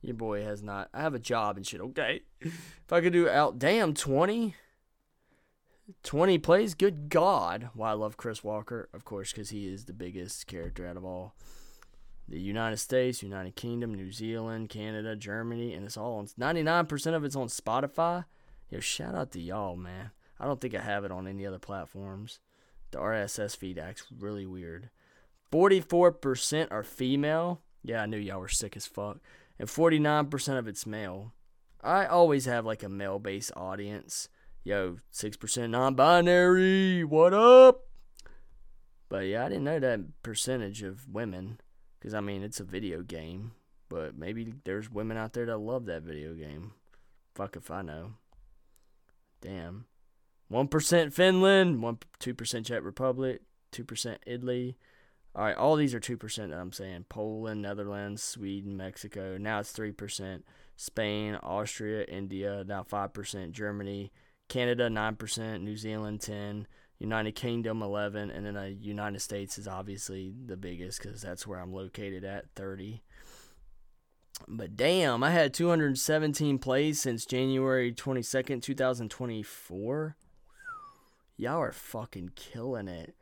Your 0.00 0.14
boy 0.14 0.44
has 0.44 0.62
not. 0.62 0.88
I 0.94 1.00
have 1.02 1.14
a 1.14 1.18
job 1.18 1.56
and 1.56 1.66
shit, 1.66 1.80
okay? 1.80 2.22
if 2.40 2.92
I 2.92 3.00
could 3.00 3.12
do 3.12 3.28
out, 3.28 3.58
damn, 3.58 3.94
20? 3.94 4.54
20 6.02 6.38
plays? 6.38 6.74
Good 6.74 7.08
God. 7.08 7.70
Why 7.74 7.90
I 7.90 7.94
love 7.94 8.16
Chris 8.16 8.44
Walker, 8.44 8.88
of 8.92 9.04
course, 9.04 9.32
because 9.32 9.50
he 9.50 9.66
is 9.66 9.86
the 9.86 9.92
biggest 9.92 10.46
character 10.46 10.86
out 10.86 10.96
of 10.96 11.04
all. 11.04 11.34
The 12.28 12.38
United 12.38 12.76
States, 12.76 13.22
United 13.22 13.56
Kingdom, 13.56 13.94
New 13.94 14.12
Zealand, 14.12 14.68
Canada, 14.68 15.16
Germany, 15.16 15.72
and 15.72 15.84
it's 15.84 15.96
all 15.96 16.18
on 16.18 16.26
99% 16.26 17.14
of 17.14 17.24
it's 17.24 17.36
on 17.36 17.48
Spotify. 17.48 18.26
Yo, 18.70 18.80
shout 18.80 19.14
out 19.14 19.32
to 19.32 19.40
y'all, 19.40 19.76
man. 19.76 20.10
I 20.40 20.46
don't 20.46 20.60
think 20.60 20.74
I 20.74 20.80
have 20.80 21.04
it 21.04 21.12
on 21.12 21.26
any 21.26 21.46
other 21.46 21.58
platforms. 21.58 22.40
The 22.90 22.98
RSS 22.98 23.56
feed 23.56 23.78
acts 23.78 24.04
really 24.18 24.46
weird. 24.46 24.90
44% 25.52 26.68
are 26.70 26.82
female. 26.82 27.60
Yeah, 27.82 28.02
I 28.02 28.06
knew 28.06 28.18
y'all 28.18 28.40
were 28.40 28.48
sick 28.48 28.76
as 28.76 28.86
fuck. 28.86 29.18
And 29.58 29.68
49% 29.68 30.58
of 30.58 30.68
it's 30.68 30.86
male. 30.86 31.32
I 31.82 32.06
always 32.06 32.44
have 32.44 32.66
like 32.66 32.82
a 32.82 32.88
male 32.88 33.18
based 33.18 33.52
audience. 33.56 34.28
Yo, 34.64 34.98
6% 35.12 35.70
non 35.70 35.94
binary. 35.94 37.04
What 37.04 37.32
up? 37.32 37.82
But 39.08 39.26
yeah, 39.26 39.46
I 39.46 39.48
didn't 39.48 39.64
know 39.64 39.80
that 39.80 40.22
percentage 40.22 40.82
of 40.82 41.08
women. 41.08 41.60
Because, 41.98 42.14
I 42.14 42.20
mean, 42.20 42.42
it's 42.42 42.60
a 42.60 42.64
video 42.64 43.02
game. 43.02 43.52
But 43.88 44.16
maybe 44.16 44.52
there's 44.64 44.90
women 44.90 45.16
out 45.16 45.32
there 45.32 45.46
that 45.46 45.58
love 45.58 45.86
that 45.86 46.02
video 46.02 46.34
game. 46.34 46.72
Fuck 47.34 47.56
if 47.56 47.70
I 47.70 47.82
know. 47.82 48.12
Damn. 49.40 49.86
1% 50.50 51.12
Finland, 51.12 51.82
1 51.82 51.98
2% 52.20 52.66
Czech 52.66 52.82
Republic, 52.82 53.42
2% 53.72 54.16
Italy. 54.26 54.76
All 55.34 55.44
right, 55.44 55.56
all 55.56 55.76
these 55.76 55.94
are 55.94 56.00
2% 56.00 56.50
that 56.50 56.58
I'm 56.58 56.72
saying. 56.72 57.04
Poland, 57.08 57.62
Netherlands, 57.62 58.22
Sweden, 58.22 58.76
Mexico. 58.76 59.36
Now 59.38 59.60
it's 59.60 59.72
3%. 59.72 60.42
Spain, 60.76 61.34
Austria, 61.42 62.04
India, 62.04 62.64
now 62.66 62.82
5%. 62.82 63.50
Germany, 63.50 64.10
Canada 64.48 64.88
9%, 64.88 65.60
New 65.60 65.76
Zealand 65.76 66.20
10, 66.22 66.66
United 66.98 67.32
Kingdom 67.32 67.82
11, 67.82 68.30
and 68.30 68.46
then 68.46 68.54
the 68.54 68.70
United 68.70 69.20
States 69.20 69.58
is 69.58 69.68
obviously 69.68 70.32
the 70.46 70.56
biggest 70.56 71.00
cuz 71.00 71.20
that's 71.22 71.46
where 71.46 71.60
I'm 71.60 71.72
located 71.72 72.24
at 72.24 72.46
30. 72.56 73.02
But 74.46 74.76
damn, 74.76 75.22
I 75.22 75.30
had 75.30 75.52
217 75.52 76.58
plays 76.58 77.00
since 77.00 77.26
January 77.26 77.92
22nd, 77.92 78.62
2024. 78.62 80.16
Y'all 81.40 81.62
are 81.62 81.70
fucking 81.70 82.32
killing 82.34 82.88
it. 82.88 83.14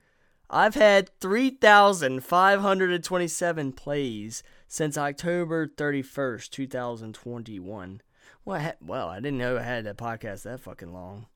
I've 0.49 0.75
had 0.75 1.11
3,527 1.21 3.73
plays 3.73 4.43
since 4.67 4.97
October 4.97 5.67
31st, 5.67 6.49
2021. 6.49 8.01
Well, 8.47 8.57
I, 8.57 8.61
had, 8.61 8.77
well, 8.81 9.11
I 9.11 9.17
didn't 9.17 9.37
know 9.37 9.59
I 9.59 9.63
had 9.63 9.85
that 9.85 9.99
podcast 9.99 10.45
that 10.45 10.61
fucking 10.61 10.95
long. 10.95 11.27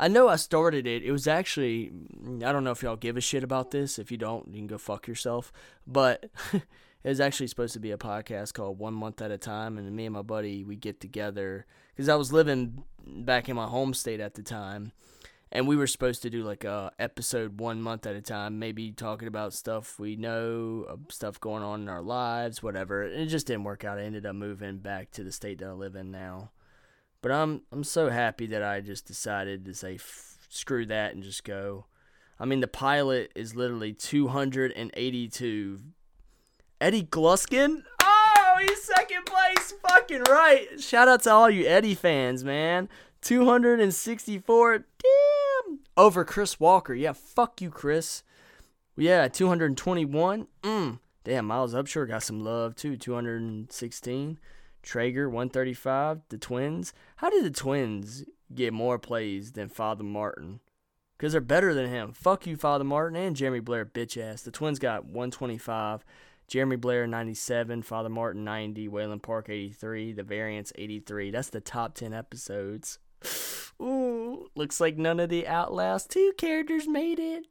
I 0.00 0.08
know 0.08 0.26
I 0.26 0.34
started 0.34 0.88
it. 0.88 1.04
It 1.04 1.12
was 1.12 1.28
actually, 1.28 1.92
I 2.44 2.50
don't 2.50 2.64
know 2.64 2.72
if 2.72 2.82
y'all 2.82 2.96
give 2.96 3.16
a 3.16 3.20
shit 3.20 3.44
about 3.44 3.70
this. 3.70 3.96
If 3.96 4.10
you 4.10 4.18
don't, 4.18 4.48
you 4.48 4.54
can 4.54 4.66
go 4.66 4.76
fuck 4.76 5.06
yourself. 5.06 5.52
But 5.86 6.28
it 6.52 6.64
was 7.04 7.20
actually 7.20 7.46
supposed 7.46 7.74
to 7.74 7.80
be 7.80 7.92
a 7.92 7.96
podcast 7.96 8.54
called 8.54 8.80
One 8.80 8.94
Month 8.94 9.22
at 9.22 9.30
a 9.30 9.38
Time. 9.38 9.78
And 9.78 9.94
me 9.94 10.06
and 10.06 10.14
my 10.14 10.22
buddy, 10.22 10.64
we 10.64 10.74
get 10.74 11.00
together 11.00 11.64
because 11.94 12.08
I 12.08 12.16
was 12.16 12.32
living 12.32 12.82
back 13.06 13.48
in 13.48 13.54
my 13.54 13.66
home 13.66 13.94
state 13.94 14.18
at 14.18 14.34
the 14.34 14.42
time 14.42 14.90
and 15.50 15.66
we 15.66 15.76
were 15.76 15.86
supposed 15.86 16.22
to 16.22 16.30
do 16.30 16.42
like 16.42 16.64
a 16.64 16.92
episode 16.98 17.60
one 17.60 17.80
month 17.80 18.06
at 18.06 18.14
a 18.14 18.20
time 18.20 18.58
maybe 18.58 18.92
talking 18.92 19.28
about 19.28 19.54
stuff 19.54 19.98
we 19.98 20.16
know 20.16 20.86
uh, 20.88 20.96
stuff 21.08 21.40
going 21.40 21.62
on 21.62 21.82
in 21.82 21.88
our 21.88 22.02
lives 22.02 22.62
whatever. 22.62 23.02
And 23.02 23.22
it 23.22 23.26
just 23.26 23.46
didn't 23.46 23.64
work 23.64 23.84
out. 23.84 23.98
I 23.98 24.02
ended 24.02 24.26
up 24.26 24.34
moving 24.34 24.78
back 24.78 25.10
to 25.12 25.24
the 25.24 25.32
state 25.32 25.58
that 25.58 25.68
i 25.68 25.72
live 25.72 25.94
in 25.94 26.10
now. 26.10 26.50
But 27.22 27.32
i'm 27.32 27.62
i'm 27.72 27.84
so 27.84 28.10
happy 28.10 28.46
that 28.46 28.62
i 28.62 28.80
just 28.80 29.06
decided 29.06 29.64
to 29.64 29.74
say 29.74 29.98
screw 30.48 30.86
that 30.86 31.14
and 31.14 31.22
just 31.22 31.44
go. 31.44 31.86
I 32.40 32.44
mean 32.44 32.60
the 32.60 32.68
pilot 32.68 33.32
is 33.34 33.56
literally 33.56 33.92
282 33.92 35.80
eddie 36.80 37.02
gluskin? 37.02 37.82
Oh 38.02 38.56
he's 38.60 38.82
second 38.84 39.24
place. 39.26 39.74
Fucking 39.88 40.24
right. 40.24 40.80
Shout 40.80 41.08
out 41.08 41.22
to 41.22 41.32
all 41.32 41.50
you 41.50 41.66
eddie 41.66 41.94
fans 41.94 42.44
man. 42.44 42.88
264 43.22 44.78
damn 44.78 44.84
over 45.98 46.24
Chris 46.24 46.58
Walker. 46.58 46.94
Yeah, 46.94 47.12
fuck 47.12 47.60
you, 47.60 47.68
Chris. 47.68 48.22
Yeah, 48.96 49.28
221. 49.28 50.46
Mm. 50.62 50.98
Damn, 51.24 51.44
Miles 51.44 51.74
Upshur 51.74 52.08
got 52.08 52.22
some 52.22 52.40
love 52.40 52.74
too. 52.74 52.96
216. 52.96 54.38
Trager 54.82 55.26
135. 55.26 56.20
The 56.30 56.38
Twins. 56.38 56.94
How 57.16 57.28
did 57.28 57.44
the 57.44 57.50
Twins 57.50 58.24
get 58.54 58.72
more 58.72 58.98
plays 58.98 59.52
than 59.52 59.68
Father 59.68 60.04
Martin? 60.04 60.60
Because 61.18 61.32
they're 61.32 61.40
better 61.40 61.74
than 61.74 61.90
him. 61.90 62.12
Fuck 62.12 62.46
you, 62.46 62.56
Father 62.56 62.84
Martin 62.84 63.16
and 63.16 63.34
Jeremy 63.34 63.60
Blair, 63.60 63.84
bitch 63.84 64.16
ass. 64.16 64.42
The 64.42 64.52
Twins 64.52 64.78
got 64.78 65.04
125. 65.04 66.04
Jeremy 66.46 66.76
Blair 66.76 67.06
97, 67.06 67.82
Father 67.82 68.08
Martin 68.08 68.42
90, 68.42 68.88
Waylon 68.88 69.20
Park 69.20 69.50
83, 69.50 70.12
The 70.12 70.22
Variants 70.22 70.72
83. 70.76 71.30
That's 71.30 71.50
the 71.50 71.60
top 71.60 71.94
10 71.94 72.14
episodes. 72.14 72.98
Ooh, 73.80 74.50
looks 74.54 74.80
like 74.80 74.96
none 74.96 75.20
of 75.20 75.28
the 75.28 75.46
Outlast 75.46 76.10
2 76.10 76.34
characters 76.36 76.88
made 76.88 77.18
it. 77.18 77.46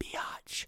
Biatch. 0.00 0.66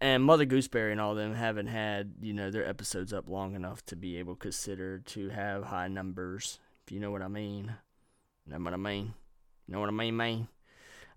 And 0.00 0.24
Mother 0.24 0.44
Gooseberry 0.44 0.90
and 0.90 1.00
all 1.00 1.14
them 1.14 1.34
haven't 1.34 1.68
had, 1.68 2.14
you 2.20 2.32
know, 2.32 2.50
their 2.50 2.66
episodes 2.66 3.12
up 3.12 3.28
long 3.28 3.54
enough 3.54 3.84
to 3.86 3.96
be 3.96 4.16
able 4.16 4.34
to 4.34 4.40
consider 4.40 4.98
to 4.98 5.28
have 5.28 5.64
high 5.64 5.88
numbers. 5.88 6.58
If 6.84 6.92
you 6.92 6.98
know 6.98 7.12
what 7.12 7.22
I 7.22 7.28
mean. 7.28 7.76
Know 8.46 8.58
what 8.58 8.74
I 8.74 8.76
mean? 8.76 9.14
Know 9.68 9.78
what 9.78 9.88
I 9.88 9.92
mean, 9.92 10.16
man? 10.16 10.48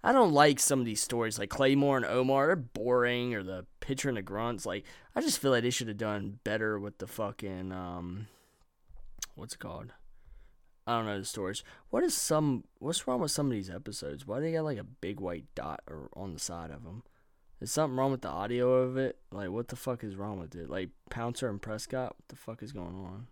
I 0.03 0.11
don't 0.11 0.33
like 0.33 0.59
some 0.59 0.79
of 0.79 0.85
these 0.85 1.01
stories 1.01 1.39
like 1.39 1.49
Claymore 1.49 1.97
and 1.97 2.05
Omar. 2.05 2.45
They're 2.45 2.55
boring, 2.55 3.33
or 3.33 3.41
the 3.41 3.65
pitcher 3.79 4.07
and 4.07 4.17
the 4.17 4.21
grunts. 4.21 4.63
Like 4.63 4.85
I 5.15 5.21
just 5.21 5.39
feel 5.39 5.49
like 5.49 5.63
they 5.63 5.71
should 5.71 5.87
have 5.87 5.97
done 5.97 6.39
better 6.43 6.79
with 6.79 6.99
the 6.99 7.07
fucking 7.07 7.71
um, 7.71 8.27
what's 9.33 9.55
it 9.55 9.59
called? 9.59 9.93
I 10.87 10.97
don't 10.97 11.05
know 11.07 11.19
the 11.19 11.25
stories. 11.25 11.63
What 11.89 12.03
is 12.03 12.13
some? 12.13 12.63
What's 12.79 13.07
wrong 13.07 13.21
with 13.21 13.31
some 13.31 13.47
of 13.47 13.51
these 13.51 13.69
episodes? 13.69 14.27
Why 14.27 14.37
do 14.37 14.43
they 14.43 14.51
got 14.53 14.65
like 14.65 14.77
a 14.77 14.83
big 14.83 15.19
white 15.19 15.45
dot 15.55 15.81
or 15.87 16.09
on 16.15 16.33
the 16.33 16.39
side 16.39 16.69
of 16.69 16.83
them? 16.83 17.03
Is 17.59 17.71
something 17.71 17.97
wrong 17.97 18.11
with 18.11 18.21
the 18.21 18.29
audio 18.29 18.73
of 18.73 18.97
it? 18.97 19.17
Like, 19.31 19.49
what 19.49 19.69
the 19.69 19.75
fuck 19.75 20.03
is 20.03 20.15
wrong 20.15 20.39
with 20.39 20.53
it? 20.55 20.69
Like 20.69 20.89
Pouncer 21.09 21.49
and 21.49 21.61
Prescott, 21.61 22.15
what 22.17 22.27
the 22.27 22.35
fuck 22.35 22.61
is 22.61 22.71
going 22.71 22.95
on? 22.95 23.27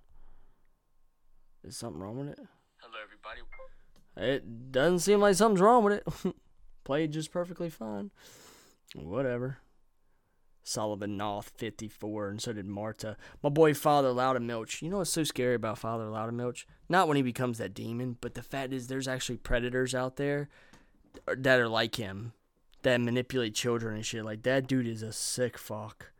Is 1.63 1.77
something 1.77 2.01
wrong 2.01 2.17
with 2.17 2.29
it? 2.29 2.39
Hello, 2.77 2.97
everybody. 3.03 3.41
It 4.15 4.71
doesn't 4.71 4.99
seem 4.99 5.19
like 5.19 5.35
something's 5.35 5.61
wrong 5.61 5.83
with 5.83 5.93
it. 5.93 6.35
Played 6.83 7.11
just 7.11 7.31
perfectly 7.31 7.69
fine. 7.69 8.11
Whatever. 8.95 9.59
Sullivan 10.63 11.17
Knoth 11.17 11.51
54, 11.57 12.29
and 12.29 12.41
so 12.41 12.53
did 12.53 12.65
Marta. 12.65 13.17
My 13.41 13.49
boy 13.49 13.73
Father 13.73 14.09
Loudermilk. 14.09 14.81
You 14.81 14.89
know 14.89 14.99
what's 14.99 15.11
so 15.11 15.23
scary 15.23 15.55
about 15.55 15.77
Father 15.77 16.05
Loudermilk? 16.05 16.65
Not 16.87 17.07
when 17.07 17.17
he 17.17 17.23
becomes 17.23 17.57
that 17.57 17.73
demon, 17.73 18.17
but 18.21 18.33
the 18.33 18.41
fact 18.41 18.73
is 18.73 18.87
there's 18.87 19.07
actually 19.07 19.37
predators 19.37 19.93
out 19.93 20.15
there 20.15 20.49
that 21.27 21.59
are 21.59 21.67
like 21.67 21.95
him, 21.95 22.33
that 22.83 23.01
manipulate 23.01 23.55
children 23.55 23.95
and 23.95 24.05
shit. 24.05 24.23
Like 24.23 24.43
that 24.43 24.67
dude 24.67 24.87
is 24.87 25.03
a 25.03 25.11
sick 25.11 25.57
fuck. 25.57 26.11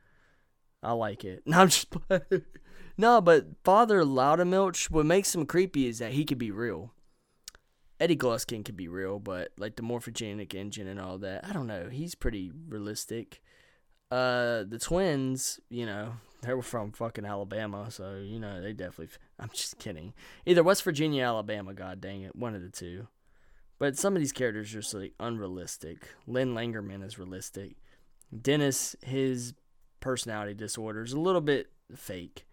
I 0.82 0.91
like 0.91 1.23
it. 1.23 1.43
No, 1.47 1.62
I'm 1.62 1.69
just 1.69 1.93
No, 2.97 3.21
but 3.21 3.47
Father 3.63 4.03
Loudermilk, 4.03 4.91
what 4.91 5.06
makes 5.06 5.34
him 5.34 5.45
creepy 5.45 5.88
is 5.88 5.99
that 5.99 6.12
he 6.12 6.25
could 6.25 6.38
be 6.38 6.51
real. 6.51 6.91
Eddie 7.99 8.17
Gluskin 8.17 8.65
could 8.65 8.75
be 8.75 8.88
real, 8.88 9.19
but 9.19 9.53
like 9.58 9.77
the 9.77 9.82
morphogenic 9.84 10.53
engine 10.53 10.88
and 10.88 10.99
all 10.99 11.17
that, 11.19 11.47
I 11.47 11.53
don't 11.53 11.67
know. 11.67 11.88
He's 11.89 12.15
pretty 12.15 12.51
realistic. 12.67 13.41
Uh, 14.13 14.63
the 14.69 14.78
twins, 14.78 15.60
you 15.71 15.88
know, 15.88 16.13
they 16.43 16.54
were 16.54 16.62
from 16.62 16.91
fucking 16.91 17.26
Alabama, 17.26 17.89
so 17.89 18.21
you 18.23 18.39
know 18.39 18.62
they 18.62 18.71
definitely. 18.71 19.08
I'm 19.39 19.49
just 19.52 19.80
kidding. 19.80 20.13
Either 20.45 20.62
West 20.62 20.84
Virginia, 20.84 21.23
Alabama. 21.23 21.73
God 21.73 21.99
dang 21.99 22.21
it, 22.21 22.36
one 22.36 22.54
of 22.54 22.62
the 22.62 22.69
two. 22.69 23.08
But 23.80 23.97
some 23.97 24.15
of 24.15 24.19
these 24.19 24.32
characters 24.32 24.69
are 24.69 24.82
just 24.82 24.93
like 24.93 25.15
unrealistic. 25.19 26.10
Lynn 26.28 26.54
Langermann 26.54 27.04
is 27.04 27.17
realistic. 27.17 27.78
Dennis, 28.39 28.95
his 29.02 29.56
personality 29.99 30.54
disorder 30.54 31.02
is 31.02 31.13
a 31.13 31.19
little 31.19 31.41
bit 31.41 31.71
fake. 31.95 32.45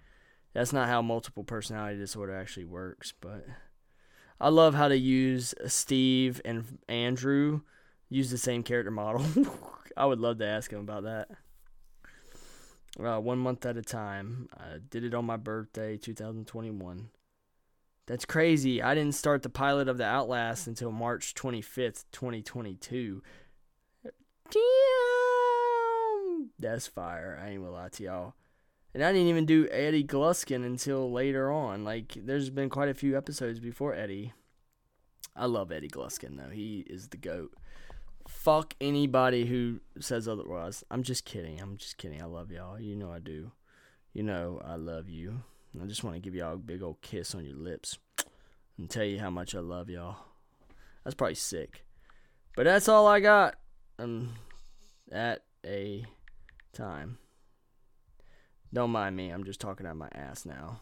That's 0.54 0.72
not 0.72 0.88
how 0.88 1.02
multiple 1.02 1.44
personality 1.44 1.98
disorder 1.98 2.34
actually 2.34 2.64
works. 2.64 3.12
But 3.20 3.44
I 4.40 4.48
love 4.48 4.74
how 4.74 4.88
they 4.88 4.96
use 4.96 5.54
Steve 5.66 6.40
and 6.42 6.78
Andrew 6.88 7.60
use 8.08 8.30
the 8.30 8.38
same 8.38 8.62
character 8.62 8.90
model. 8.90 9.26
I 9.96 10.06
would 10.06 10.20
love 10.20 10.38
to 10.38 10.46
ask 10.46 10.72
him 10.72 10.80
about 10.80 11.02
that 11.02 11.28
uh, 12.98 13.18
one 13.18 13.38
month 13.38 13.64
at 13.66 13.76
a 13.76 13.82
time. 13.82 14.48
I 14.56 14.78
did 14.88 15.04
it 15.04 15.14
on 15.14 15.24
my 15.24 15.36
birthday, 15.36 15.96
2021. 15.96 17.10
That's 18.06 18.24
crazy. 18.24 18.82
I 18.82 18.94
didn't 18.94 19.14
start 19.14 19.42
the 19.42 19.48
pilot 19.48 19.88
of 19.88 19.98
the 19.98 20.04
Outlast 20.04 20.66
until 20.66 20.90
March 20.90 21.34
25th, 21.34 22.04
2022. 22.10 23.22
Damn! 24.50 24.60
That's 26.58 26.88
fire. 26.88 27.40
I 27.40 27.50
ain't 27.50 27.62
gonna 27.62 27.72
lie 27.72 27.88
to 27.90 28.02
y'all. 28.02 28.34
And 28.92 29.04
I 29.04 29.12
didn't 29.12 29.28
even 29.28 29.46
do 29.46 29.68
Eddie 29.70 30.02
Gluskin 30.02 30.66
until 30.66 31.12
later 31.12 31.52
on. 31.52 31.84
Like, 31.84 32.16
there's 32.16 32.50
been 32.50 32.68
quite 32.68 32.88
a 32.88 32.94
few 32.94 33.16
episodes 33.16 33.60
before 33.60 33.94
Eddie. 33.94 34.32
I 35.36 35.46
love 35.46 35.70
Eddie 35.70 35.88
Gluskin, 35.88 36.36
though. 36.36 36.50
He 36.50 36.84
is 36.90 37.08
the 37.08 37.16
GOAT. 37.16 37.54
Fuck 38.28 38.74
anybody 38.80 39.46
who 39.46 39.80
says 39.98 40.28
otherwise. 40.28 40.84
I'm 40.90 41.02
just 41.02 41.24
kidding. 41.24 41.60
I'm 41.60 41.76
just 41.76 41.98
kidding. 41.98 42.22
I 42.22 42.26
love 42.26 42.50
y'all. 42.50 42.80
You 42.80 42.96
know 42.96 43.12
I 43.12 43.18
do. 43.18 43.52
You 44.12 44.22
know 44.22 44.60
I 44.64 44.76
love 44.76 45.08
you. 45.08 45.42
I 45.80 45.86
just 45.86 46.02
want 46.02 46.16
to 46.16 46.20
give 46.20 46.34
y'all 46.34 46.54
a 46.54 46.58
big 46.58 46.82
old 46.82 47.00
kiss 47.00 47.34
on 47.34 47.44
your 47.44 47.56
lips 47.56 47.98
and 48.76 48.90
tell 48.90 49.04
you 49.04 49.20
how 49.20 49.30
much 49.30 49.54
I 49.54 49.60
love 49.60 49.88
y'all. 49.88 50.16
That's 51.04 51.14
probably 51.14 51.36
sick. 51.36 51.84
But 52.56 52.64
that's 52.64 52.88
all 52.88 53.06
I 53.06 53.20
got 53.20 53.56
um, 53.98 54.34
at 55.12 55.42
a 55.64 56.04
time. 56.72 57.18
Don't 58.72 58.90
mind 58.90 59.16
me, 59.16 59.30
I'm 59.30 59.44
just 59.44 59.60
talking 59.60 59.86
out 59.86 59.96
my 59.96 60.08
ass 60.12 60.44
now, 60.44 60.80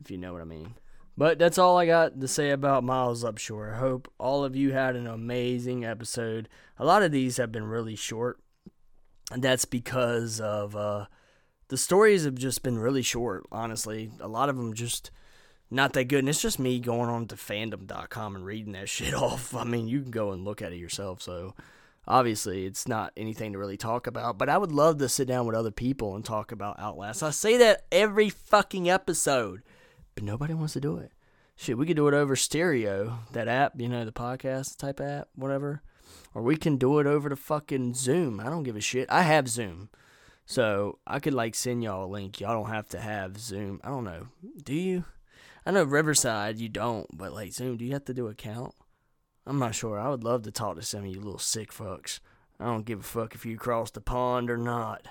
if 0.00 0.10
you 0.10 0.18
know 0.18 0.32
what 0.32 0.42
I 0.42 0.46
mean. 0.46 0.74
But 1.18 1.40
that's 1.40 1.58
all 1.58 1.76
I 1.76 1.84
got 1.84 2.20
to 2.20 2.28
say 2.28 2.50
about 2.50 2.84
Miles 2.84 3.24
Upshur. 3.24 3.74
I 3.74 3.78
hope 3.78 4.08
all 4.18 4.44
of 4.44 4.54
you 4.54 4.72
had 4.72 4.94
an 4.94 5.08
amazing 5.08 5.84
episode. 5.84 6.48
A 6.78 6.84
lot 6.84 7.02
of 7.02 7.10
these 7.10 7.38
have 7.38 7.50
been 7.50 7.64
really 7.64 7.96
short, 7.96 8.38
and 9.32 9.42
that's 9.42 9.64
because 9.64 10.40
of 10.40 10.76
uh, 10.76 11.06
the 11.70 11.76
stories 11.76 12.24
have 12.24 12.36
just 12.36 12.62
been 12.62 12.78
really 12.78 13.02
short, 13.02 13.44
honestly. 13.50 14.12
A 14.20 14.28
lot 14.28 14.48
of 14.48 14.56
them 14.56 14.74
just 14.74 15.10
not 15.72 15.92
that 15.94 16.04
good. 16.04 16.20
And 16.20 16.28
it's 16.28 16.40
just 16.40 16.60
me 16.60 16.78
going 16.78 17.10
on 17.10 17.26
to 17.26 17.34
fandom.com 17.34 18.36
and 18.36 18.46
reading 18.46 18.74
that 18.74 18.88
shit 18.88 19.12
off. 19.12 19.56
I 19.56 19.64
mean, 19.64 19.88
you 19.88 20.00
can 20.02 20.12
go 20.12 20.30
and 20.30 20.44
look 20.44 20.62
at 20.62 20.72
it 20.72 20.78
yourself. 20.78 21.20
So 21.20 21.56
obviously, 22.06 22.64
it's 22.64 22.86
not 22.86 23.12
anything 23.16 23.54
to 23.54 23.58
really 23.58 23.76
talk 23.76 24.06
about. 24.06 24.38
But 24.38 24.48
I 24.48 24.56
would 24.56 24.70
love 24.70 24.98
to 24.98 25.08
sit 25.08 25.26
down 25.26 25.46
with 25.46 25.56
other 25.56 25.72
people 25.72 26.14
and 26.14 26.24
talk 26.24 26.52
about 26.52 26.78
Outlast. 26.78 27.24
I 27.24 27.30
say 27.30 27.56
that 27.56 27.86
every 27.90 28.30
fucking 28.30 28.88
episode, 28.88 29.62
but 30.18 30.24
nobody 30.24 30.52
wants 30.52 30.72
to 30.72 30.80
do 30.80 30.96
it. 30.96 31.12
Shit, 31.54 31.78
we 31.78 31.86
could 31.86 31.94
do 31.94 32.08
it 32.08 32.14
over 32.14 32.34
stereo, 32.34 33.20
that 33.30 33.46
app, 33.46 33.80
you 33.80 33.88
know, 33.88 34.04
the 34.04 34.10
podcast 34.10 34.76
type 34.76 35.00
app, 35.00 35.28
whatever. 35.36 35.80
Or 36.34 36.42
we 36.42 36.56
can 36.56 36.76
do 36.76 36.98
it 36.98 37.06
over 37.06 37.28
the 37.28 37.36
fucking 37.36 37.94
Zoom. 37.94 38.40
I 38.40 38.50
don't 38.50 38.64
give 38.64 38.74
a 38.74 38.80
shit. 38.80 39.08
I 39.12 39.22
have 39.22 39.46
Zoom. 39.46 39.90
So 40.44 40.98
I 41.06 41.20
could 41.20 41.34
like 41.34 41.54
send 41.54 41.84
y'all 41.84 42.04
a 42.04 42.10
link. 42.10 42.40
Y'all 42.40 42.60
don't 42.60 42.74
have 42.74 42.88
to 42.88 42.98
have 42.98 43.38
Zoom. 43.38 43.80
I 43.84 43.90
don't 43.90 44.02
know. 44.02 44.26
Do 44.64 44.74
you? 44.74 45.04
I 45.64 45.70
know 45.70 45.84
Riverside 45.84 46.58
you 46.58 46.68
don't, 46.68 47.06
but 47.16 47.32
like 47.32 47.52
Zoom, 47.52 47.76
do 47.76 47.84
you 47.84 47.92
have 47.92 48.06
to 48.06 48.14
do 48.14 48.26
a 48.26 48.34
count? 48.34 48.74
I'm 49.46 49.60
not 49.60 49.76
sure. 49.76 50.00
I 50.00 50.08
would 50.08 50.24
love 50.24 50.42
to 50.42 50.50
talk 50.50 50.74
to 50.74 50.82
some 50.82 51.04
of 51.04 51.06
you 51.06 51.20
little 51.20 51.38
sick 51.38 51.72
fucks. 51.72 52.18
I 52.58 52.64
don't 52.64 52.84
give 52.84 52.98
a 52.98 53.04
fuck 53.04 53.36
if 53.36 53.46
you 53.46 53.56
cross 53.56 53.92
the 53.92 54.00
pond 54.00 54.50
or 54.50 54.58
not. 54.58 55.06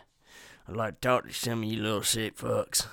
I'd 0.67 0.75
like 0.75 0.95
to 0.95 1.07
talk 1.07 1.27
to 1.29 1.33
some 1.33 1.63
of 1.63 1.69
you 1.69 1.81
little 1.81 2.03
sick 2.03 2.35
fucks. 2.35 2.87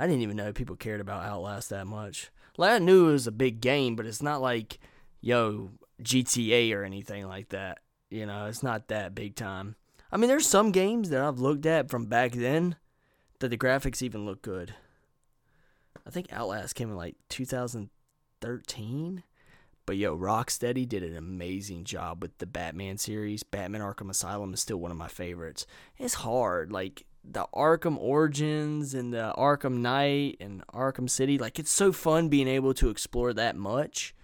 I 0.00 0.06
didn't 0.06 0.22
even 0.22 0.38
know 0.38 0.52
people 0.54 0.76
cared 0.76 1.02
about 1.02 1.24
Outlast 1.24 1.68
that 1.68 1.86
much. 1.86 2.30
Like 2.56 2.70
I 2.72 2.78
knew 2.78 3.10
it 3.10 3.12
was 3.12 3.26
a 3.26 3.32
big 3.32 3.60
game, 3.60 3.96
but 3.96 4.06
it's 4.06 4.22
not 4.22 4.40
like 4.40 4.78
yo 5.20 5.72
GTA 6.02 6.74
or 6.74 6.84
anything 6.84 7.26
like 7.26 7.50
that. 7.50 7.80
You 8.08 8.24
know, 8.24 8.46
it's 8.46 8.62
not 8.62 8.88
that 8.88 9.14
big 9.14 9.36
time. 9.36 9.76
I 10.10 10.16
mean, 10.16 10.28
there's 10.28 10.46
some 10.46 10.72
games 10.72 11.10
that 11.10 11.20
I've 11.20 11.38
looked 11.38 11.66
at 11.66 11.90
from 11.90 12.06
back 12.06 12.32
then 12.32 12.76
that 13.40 13.48
the 13.48 13.58
graphics 13.58 14.00
even 14.00 14.24
look 14.24 14.40
good. 14.40 14.74
I 16.06 16.10
think 16.10 16.32
Outlast 16.32 16.74
came 16.74 16.88
in 16.88 16.96
like 16.96 17.16
2013. 17.28 19.22
But 19.84 19.96
yo, 19.98 20.16
Rocksteady 20.16 20.88
did 20.88 21.02
an 21.02 21.16
amazing 21.16 21.84
job 21.84 22.22
with 22.22 22.38
the 22.38 22.46
Batman 22.46 22.96
series. 22.96 23.42
Batman 23.42 23.82
Arkham 23.82 24.08
Asylum 24.08 24.54
is 24.54 24.62
still 24.62 24.78
one 24.78 24.92
of 24.92 24.96
my 24.96 25.08
favorites. 25.08 25.66
It's 25.98 26.14
hard. 26.14 26.72
Like 26.72 27.04
the 27.24 27.46
Arkham 27.54 27.98
Origins 27.98 28.94
and 28.94 29.12
the 29.12 29.34
Arkham 29.36 29.78
Knight 29.78 30.36
and 30.40 30.66
Arkham 30.68 31.08
City, 31.08 31.38
like 31.38 31.58
it's 31.58 31.70
so 31.70 31.92
fun 31.92 32.28
being 32.28 32.48
able 32.48 32.74
to 32.74 32.88
explore 32.88 33.32
that 33.34 33.56
much. 33.56 34.14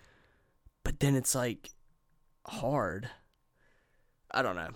But 0.85 1.01
then 1.01 1.15
it's 1.15 1.35
like 1.35 1.71
hard. 2.47 3.09
I 4.31 4.43
don't 4.43 4.57
know. 4.57 4.71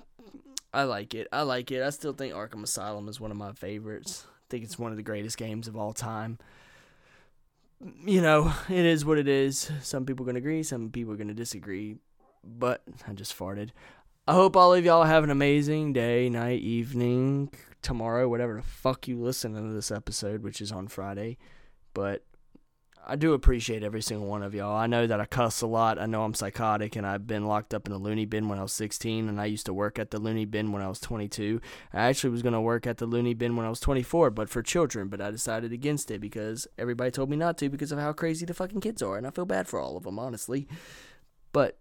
I 0.72 0.84
like 0.84 1.14
it. 1.14 1.28
I 1.32 1.42
like 1.42 1.70
it. 1.70 1.82
I 1.82 1.90
still 1.90 2.12
think 2.12 2.32
Arkham 2.32 2.62
Asylum 2.62 3.08
is 3.08 3.20
one 3.20 3.30
of 3.30 3.36
my 3.36 3.52
favorites. 3.52 4.26
I 4.28 4.44
think 4.50 4.64
it's 4.64 4.78
one 4.78 4.90
of 4.90 4.96
the 4.96 5.02
greatest 5.02 5.36
games 5.36 5.66
of 5.66 5.76
all 5.76 5.92
time. 5.92 6.38
You 8.04 8.20
know, 8.20 8.52
it 8.68 8.84
is 8.84 9.04
what 9.04 9.18
it 9.18 9.26
is. 9.26 9.70
Some 9.82 10.04
people 10.04 10.24
are 10.24 10.26
going 10.26 10.34
to 10.34 10.40
agree, 10.40 10.62
some 10.62 10.90
people 10.90 11.14
are 11.14 11.16
going 11.16 11.28
to 11.28 11.34
disagree. 11.34 11.96
But 12.44 12.82
I 13.06 13.12
just 13.12 13.36
farted. 13.36 13.70
I 14.28 14.34
hope 14.34 14.56
all 14.56 14.72
of 14.74 14.84
y'all 14.84 15.04
have 15.04 15.24
an 15.24 15.30
amazing 15.30 15.92
day, 15.92 16.28
night, 16.28 16.60
evening, 16.60 17.50
tomorrow, 17.82 18.28
whatever 18.28 18.54
the 18.54 18.62
fuck 18.62 19.08
you 19.08 19.20
listen 19.20 19.54
to 19.54 19.72
this 19.72 19.90
episode, 19.90 20.42
which 20.42 20.60
is 20.60 20.72
on 20.72 20.88
Friday. 20.88 21.38
But 21.94 22.24
I 23.06 23.16
do 23.16 23.32
appreciate 23.32 23.82
every 23.82 24.02
single 24.02 24.28
one 24.28 24.42
of 24.42 24.54
y'all. 24.54 24.76
I 24.76 24.86
know 24.86 25.06
that 25.06 25.20
I 25.20 25.24
cuss 25.24 25.62
a 25.62 25.66
lot. 25.66 25.98
I 25.98 26.06
know 26.06 26.22
I'm 26.22 26.34
psychotic, 26.34 26.96
and 26.96 27.06
I've 27.06 27.26
been 27.26 27.46
locked 27.46 27.74
up 27.74 27.86
in 27.86 27.92
the 27.92 27.98
loony 27.98 28.24
bin 28.24 28.48
when 28.48 28.58
I 28.58 28.62
was 28.62 28.72
16, 28.74 29.28
and 29.28 29.40
I 29.40 29.46
used 29.46 29.66
to 29.66 29.74
work 29.74 29.98
at 29.98 30.10
the 30.10 30.18
loony 30.18 30.44
bin 30.44 30.70
when 30.70 30.82
I 30.82 30.88
was 30.88 31.00
22. 31.00 31.60
I 31.92 32.02
actually 32.02 32.30
was 32.30 32.42
going 32.42 32.52
to 32.52 32.60
work 32.60 32.86
at 32.86 32.98
the 32.98 33.06
loony 33.06 33.34
bin 33.34 33.56
when 33.56 33.66
I 33.66 33.70
was 33.70 33.80
24, 33.80 34.30
but 34.30 34.48
for 34.48 34.62
children, 34.62 35.08
but 35.08 35.20
I 35.20 35.30
decided 35.30 35.72
against 35.72 36.10
it 36.10 36.20
because 36.20 36.68
everybody 36.78 37.10
told 37.10 37.30
me 37.30 37.36
not 37.36 37.58
to 37.58 37.68
because 37.68 37.90
of 37.90 37.98
how 37.98 38.12
crazy 38.12 38.46
the 38.46 38.54
fucking 38.54 38.80
kids 38.80 39.02
are, 39.02 39.16
and 39.16 39.26
I 39.26 39.30
feel 39.30 39.46
bad 39.46 39.66
for 39.66 39.80
all 39.80 39.96
of 39.96 40.04
them, 40.04 40.18
honestly. 40.18 40.68
But 41.52 41.79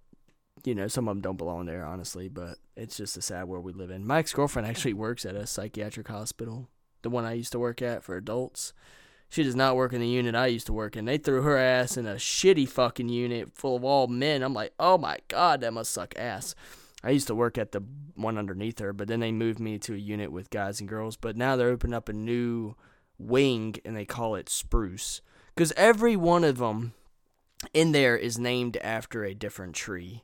you 0.66 0.76
know, 0.76 0.88
some 0.88 1.08
of 1.08 1.16
them 1.16 1.22
don't 1.22 1.38
belong 1.38 1.66
there, 1.66 1.86
honestly, 1.86 2.28
but 2.28 2.58
it's 2.76 2.98
just 2.98 3.18
a 3.18 3.22
sad 3.22 3.48
world 3.48 3.66
we 3.66 3.74
live 3.74 3.92
in. 3.92 4.06
My 4.06 4.20
ex 4.20 4.34
girlfriend 4.34 4.68
actually 4.68 4.94
works 4.94 5.26
at 5.26 5.36
a 5.36 5.48
psychiatric 5.48 6.08
hospital, 6.08 6.68
the 7.02 7.10
one 7.10 7.26
I 7.26 7.34
used 7.34 7.52
to 7.54 7.60
work 7.60 7.82
at 7.82 8.04
for 8.04 8.16
adults. 8.18 8.74
She 9.30 9.44
does 9.44 9.56
not 9.56 9.76
work 9.76 9.94
in 9.94 10.02
the 10.02 10.08
unit 10.08 10.34
I 10.34 10.48
used 10.48 10.66
to 10.68 10.74
work 10.74 10.98
in. 10.98 11.06
They 11.06 11.20
threw 11.20 11.44
her 11.44 11.58
ass 11.58 11.98
in 11.98 12.08
a 12.08 12.16
shitty 12.16 12.68
fucking 12.68 13.10
unit 13.10 13.52
full 13.54 13.76
of 13.76 13.84
all 13.84 14.08
men. 14.08 14.42
I'm 14.42 14.56
like, 14.56 14.74
oh 14.80 14.98
my 14.98 15.20
god, 15.28 15.62
that 15.62 15.74
must 15.74 15.92
suck 15.92 16.16
ass. 16.18 16.56
I 17.04 17.12
used 17.12 17.28
to 17.28 17.36
work 17.36 17.58
at 17.58 17.72
the 17.72 17.84
one 18.16 18.38
underneath 18.38 18.80
her, 18.80 18.92
but 18.92 19.08
then 19.08 19.20
they 19.20 19.32
moved 19.32 19.60
me 19.60 19.78
to 19.80 19.94
a 19.94 19.98
unit 19.98 20.32
with 20.32 20.50
guys 20.50 20.80
and 20.80 20.90
girls. 20.90 21.16
But 21.16 21.38
now 21.38 21.56
they're 21.56 21.70
opening 21.70 21.94
up 21.94 22.10
a 22.10 22.14
new 22.14 22.76
wing 23.20 23.76
and 23.86 23.96
they 23.96 24.06
call 24.06 24.36
it 24.36 24.50
Spruce. 24.50 25.22
Because 25.54 25.74
every 25.78 26.16
one 26.16 26.44
of 26.44 26.58
them 26.58 26.94
in 27.74 27.92
there 27.92 28.18
is 28.18 28.40
named 28.40 28.78
after 28.78 29.24
a 29.24 29.36
different 29.36 29.76
tree. 29.76 30.24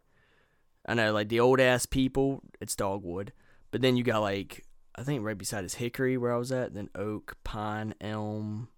I 0.85 0.93
know, 0.93 1.13
like 1.13 1.29
the 1.29 1.39
old 1.39 1.59
ass 1.59 1.85
people, 1.85 2.41
it's 2.61 2.75
dogwood. 2.75 3.33
But 3.71 3.81
then 3.81 3.97
you 3.97 4.03
got 4.03 4.21
like, 4.21 4.65
I 4.95 5.03
think 5.03 5.23
right 5.23 5.37
beside 5.37 5.65
is 5.65 5.75
hickory 5.75 6.17
where 6.17 6.33
I 6.33 6.37
was 6.37 6.51
at, 6.51 6.73
then 6.73 6.89
oak, 6.95 7.37
pine, 7.43 7.95
elm, 7.99 8.69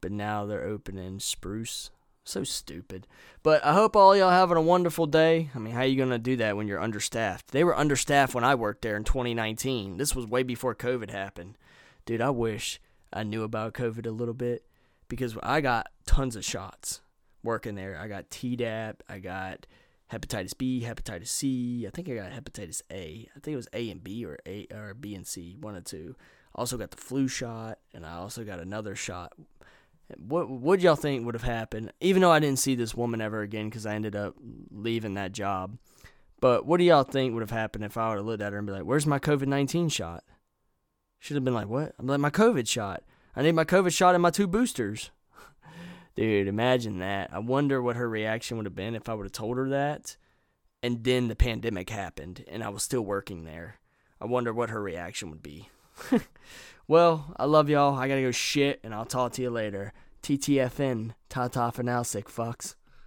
but 0.00 0.12
now 0.12 0.46
they're 0.46 0.64
opening 0.64 1.18
Spruce. 1.20 1.90
So 2.22 2.44
stupid. 2.44 3.06
But 3.42 3.64
I 3.64 3.72
hope 3.72 3.96
all 3.96 4.14
y'all 4.14 4.30
having 4.30 4.58
a 4.58 4.62
wonderful 4.62 5.06
day. 5.06 5.50
I 5.54 5.58
mean, 5.58 5.74
how 5.74 5.82
you 5.82 5.96
gonna 5.96 6.18
do 6.18 6.36
that 6.36 6.56
when 6.56 6.68
you're 6.68 6.80
understaffed? 6.80 7.50
They 7.50 7.64
were 7.64 7.76
understaffed 7.76 8.34
when 8.34 8.44
I 8.44 8.54
worked 8.54 8.82
there 8.82 8.96
in 8.96 9.04
2019. 9.04 9.96
This 9.96 10.14
was 10.14 10.26
way 10.26 10.42
before 10.42 10.74
COVID 10.74 11.10
happened. 11.10 11.56
Dude, 12.04 12.20
I 12.20 12.30
wish 12.30 12.80
I 13.12 13.24
knew 13.24 13.42
about 13.42 13.74
COVID 13.74 14.06
a 14.06 14.10
little 14.10 14.34
bit 14.34 14.64
because 15.08 15.36
I 15.42 15.60
got 15.60 15.88
tons 16.06 16.36
of 16.36 16.44
shots 16.44 17.00
working 17.42 17.74
there. 17.74 17.98
I 17.98 18.06
got 18.06 18.30
Tdap, 18.30 18.96
I 19.08 19.18
got 19.18 19.66
hepatitis 20.12 20.56
B, 20.56 20.84
hepatitis 20.86 21.28
C. 21.28 21.86
I 21.86 21.90
think 21.90 22.08
I 22.08 22.14
got 22.14 22.32
hepatitis 22.32 22.82
A. 22.90 23.28
I 23.34 23.40
think 23.40 23.54
it 23.54 23.56
was 23.56 23.68
A 23.72 23.90
and 23.90 24.02
B 24.02 24.24
or 24.24 24.38
A 24.46 24.66
or 24.72 24.94
B 24.94 25.14
and 25.14 25.26
C, 25.26 25.56
one 25.60 25.76
or 25.76 25.80
two. 25.80 26.16
Also 26.54 26.76
got 26.76 26.90
the 26.90 26.96
flu 26.96 27.28
shot, 27.28 27.78
and 27.94 28.04
I 28.04 28.14
also 28.14 28.44
got 28.44 28.58
another 28.58 28.96
shot 28.96 29.32
what 30.18 30.48
what 30.50 30.80
y'all 30.80 30.96
think 30.96 31.24
would 31.24 31.34
have 31.34 31.42
happened? 31.42 31.92
Even 32.00 32.22
though 32.22 32.30
I 32.30 32.40
didn't 32.40 32.58
see 32.58 32.74
this 32.74 32.94
woman 32.94 33.20
ever 33.20 33.42
again 33.42 33.68
because 33.68 33.86
I 33.86 33.94
ended 33.94 34.16
up 34.16 34.34
leaving 34.70 35.14
that 35.14 35.32
job. 35.32 35.78
But 36.40 36.66
what 36.66 36.78
do 36.78 36.84
y'all 36.84 37.04
think 37.04 37.34
would 37.34 37.42
have 37.42 37.50
happened 37.50 37.84
if 37.84 37.96
I 37.96 38.08
would 38.08 38.16
have 38.16 38.26
looked 38.26 38.42
at 38.42 38.52
her 38.52 38.58
and 38.58 38.66
be 38.66 38.72
like, 38.72 38.84
"Where's 38.84 39.06
my 39.06 39.18
COVID 39.18 39.46
nineteen 39.46 39.88
shot?" 39.88 40.24
Should 41.18 41.36
have 41.36 41.44
been 41.44 41.54
like, 41.54 41.68
"What?" 41.68 41.94
I'm 41.98 42.06
like, 42.06 42.20
"My 42.20 42.30
COVID 42.30 42.68
shot. 42.68 43.02
I 43.36 43.42
need 43.42 43.52
my 43.52 43.64
COVID 43.64 43.94
shot 43.94 44.14
and 44.14 44.22
my 44.22 44.30
two 44.30 44.46
boosters." 44.46 45.10
Dude, 46.16 46.48
imagine 46.48 46.98
that. 46.98 47.30
I 47.32 47.38
wonder 47.38 47.80
what 47.80 47.96
her 47.96 48.08
reaction 48.08 48.56
would 48.56 48.66
have 48.66 48.74
been 48.74 48.94
if 48.94 49.08
I 49.08 49.14
would 49.14 49.26
have 49.26 49.32
told 49.32 49.56
her 49.56 49.68
that, 49.70 50.16
and 50.82 51.04
then 51.04 51.28
the 51.28 51.36
pandemic 51.36 51.90
happened 51.90 52.44
and 52.48 52.62
I 52.62 52.68
was 52.68 52.82
still 52.82 53.02
working 53.02 53.44
there. 53.44 53.76
I 54.20 54.26
wonder 54.26 54.52
what 54.52 54.70
her 54.70 54.82
reaction 54.82 55.30
would 55.30 55.42
be. 55.42 55.68
Well, 56.90 57.32
I 57.36 57.44
love 57.44 57.70
y'all. 57.70 57.96
I 57.96 58.08
gotta 58.08 58.20
go 58.20 58.32
shit, 58.32 58.80
and 58.82 58.92
I'll 58.92 59.04
talk 59.04 59.34
to 59.34 59.42
you 59.42 59.48
later. 59.48 59.92
TTFN. 60.24 61.14
Ta 61.28 61.46
ta 61.46 61.70
for 61.70 61.84
now, 61.84 62.02
sick 62.02 62.28
fucks. 62.28 62.74